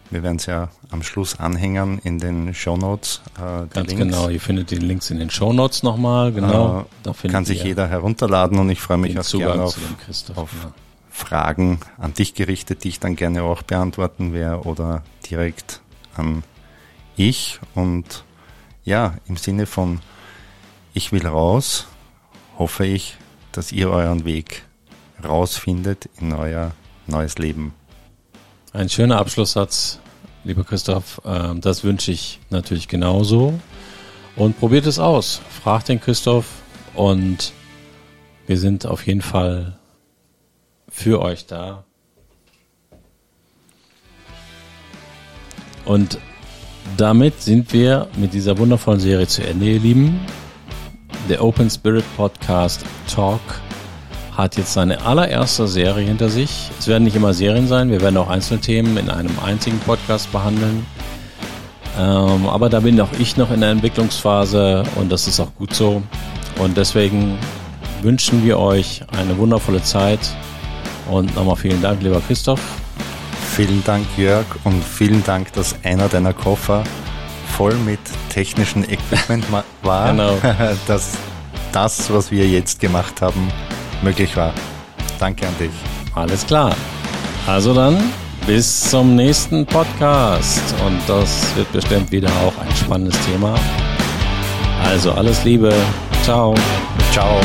wir 0.09 0.23
werden 0.23 0.37
es 0.37 0.45
ja 0.45 0.69
am 0.89 1.03
Schluss 1.03 1.39
anhängen 1.39 1.99
in 2.03 2.19
den 2.19 2.53
Show 2.53 2.77
Notes. 2.77 3.21
Äh, 3.35 3.67
Ganz 3.67 3.89
Links. 3.89 3.95
genau, 3.95 4.29
ihr 4.29 4.39
findet 4.39 4.71
die 4.71 4.77
Links 4.77 5.09
in 5.09 5.19
den 5.19 5.29
Show 5.29 5.51
Notes 5.53 5.83
nochmal, 5.83 6.31
genau. 6.31 6.81
Äh, 6.81 6.83
da 7.03 7.13
kann 7.29 7.45
sich 7.45 7.63
jeder 7.63 7.87
herunterladen 7.87 8.57
und 8.59 8.69
ich 8.69 8.79
freue 8.79 8.97
mich 8.97 9.19
auch 9.19 9.29
gerne 9.29 9.63
auf, 9.63 9.77
auf 10.35 10.51
ja. 10.63 10.71
Fragen 11.09 11.79
an 11.97 12.13
dich 12.13 12.35
gerichtet, 12.35 12.83
die 12.83 12.89
ich 12.89 12.99
dann 12.99 13.15
gerne 13.15 13.43
auch 13.43 13.63
beantworten 13.63 14.33
werde 14.33 14.61
oder 14.63 15.03
direkt 15.29 15.81
an 16.15 16.43
ich. 17.17 17.59
Und 17.75 18.23
ja, 18.85 19.15
im 19.27 19.35
Sinne 19.35 19.65
von 19.65 19.99
ich 20.97 21.11
will 21.11 21.25
raus, 21.25 21.85
hoffe 22.57 22.85
ich, 22.85 23.17
dass 23.51 23.71
ihr 23.71 23.89
euren 23.91 24.25
Weg 24.25 24.63
rausfindet 25.23 26.09
in 26.19 26.33
euer 26.33 26.71
neues 27.05 27.37
Leben. 27.37 27.73
Ein 28.73 28.89
schöner 28.89 29.19
Abschlusssatz, 29.19 29.99
lieber 30.43 30.63
Christoph. 30.63 31.21
Ähm, 31.23 31.61
das 31.61 31.83
wünsche 31.83 32.11
ich 32.11 32.39
natürlich 32.49 32.87
genauso. 32.87 33.59
Und 34.35 34.59
probiert 34.59 34.87
es 34.87 34.97
aus. 34.99 35.39
Fragt 35.63 35.89
den 35.89 36.01
Christoph 36.01 36.47
und 36.95 37.53
wir 38.47 38.57
sind 38.57 38.85
auf 38.85 39.05
jeden 39.05 39.21
Fall 39.21 39.77
für 40.89 41.21
euch 41.21 41.45
da. 41.45 41.83
Und 45.85 46.17
damit 46.97 47.41
sind 47.41 47.71
wir 47.71 48.07
mit 48.15 48.33
dieser 48.33 48.57
wundervollen 48.57 48.99
Serie 48.99 49.27
zu 49.27 49.45
Ende, 49.45 49.65
ihr 49.67 49.79
Lieben. 49.79 50.19
Der 51.29 51.43
Open 51.43 51.69
Spirit 51.69 52.05
Podcast 52.15 52.85
Talk 53.13 53.41
hat 54.35 54.55
jetzt 54.55 54.73
seine 54.73 55.01
allererste 55.01 55.67
Serie 55.67 56.05
hinter 56.05 56.29
sich. 56.29 56.69
Es 56.79 56.87
werden 56.87 57.03
nicht 57.03 57.15
immer 57.15 57.33
Serien 57.33 57.67
sein, 57.67 57.89
wir 57.89 58.01
werden 58.01 58.17
auch 58.17 58.29
einzelne 58.29 58.61
Themen 58.61 58.97
in 58.97 59.09
einem 59.09 59.37
einzigen 59.43 59.79
Podcast 59.79 60.31
behandeln. 60.31 60.85
Ähm, 61.99 62.45
aber 62.47 62.69
da 62.69 62.79
bin 62.79 63.01
auch 63.01 63.11
ich 63.19 63.37
noch 63.37 63.51
in 63.51 63.61
der 63.61 63.71
Entwicklungsphase 63.71 64.83
und 64.95 65.11
das 65.11 65.27
ist 65.27 65.39
auch 65.39 65.53
gut 65.55 65.73
so. 65.73 66.03
Und 66.59 66.77
deswegen 66.77 67.37
wünschen 68.01 68.45
wir 68.45 68.59
euch 68.59 69.01
eine 69.17 69.37
wundervolle 69.37 69.81
Zeit. 69.81 70.19
Und 71.09 71.35
nochmal 71.35 71.55
vielen 71.55 71.81
Dank, 71.81 72.01
lieber 72.01 72.21
Christoph. 72.21 72.61
Vielen 73.55 73.83
Dank, 73.85 74.05
Jörg, 74.17 74.45
und 74.65 74.83
vielen 74.83 75.23
Dank, 75.23 75.51
dass 75.53 75.75
einer 75.83 76.07
deiner 76.09 76.33
Koffer 76.33 76.83
voll 77.57 77.73
mit 77.73 77.99
technischem 78.29 78.83
Equipment 78.83 79.43
war. 79.81 80.11
genau. 80.11 80.37
dass 80.87 81.13
das, 81.71 82.13
was 82.13 82.29
wir 82.29 82.47
jetzt 82.47 82.79
gemacht 82.79 83.19
haben, 83.21 83.51
möglich 84.03 84.37
war. 84.37 84.53
Danke 85.19 85.47
an 85.47 85.55
dich. 85.59 85.71
Alles 86.13 86.45
klar. 86.45 86.75
Also 87.47 87.73
dann, 87.73 87.97
bis 88.45 88.89
zum 88.91 89.15
nächsten 89.15 89.65
Podcast. 89.65 90.61
Und 90.85 90.99
das 91.07 91.55
wird 91.55 91.71
bestimmt 91.71 92.11
wieder 92.11 92.29
auch 92.45 92.53
ein 92.61 92.75
spannendes 92.75 93.19
Thema. 93.25 93.55
Also 94.83 95.11
alles 95.13 95.43
Liebe. 95.43 95.73
Ciao. 96.23 96.53
Ciao. 97.11 97.41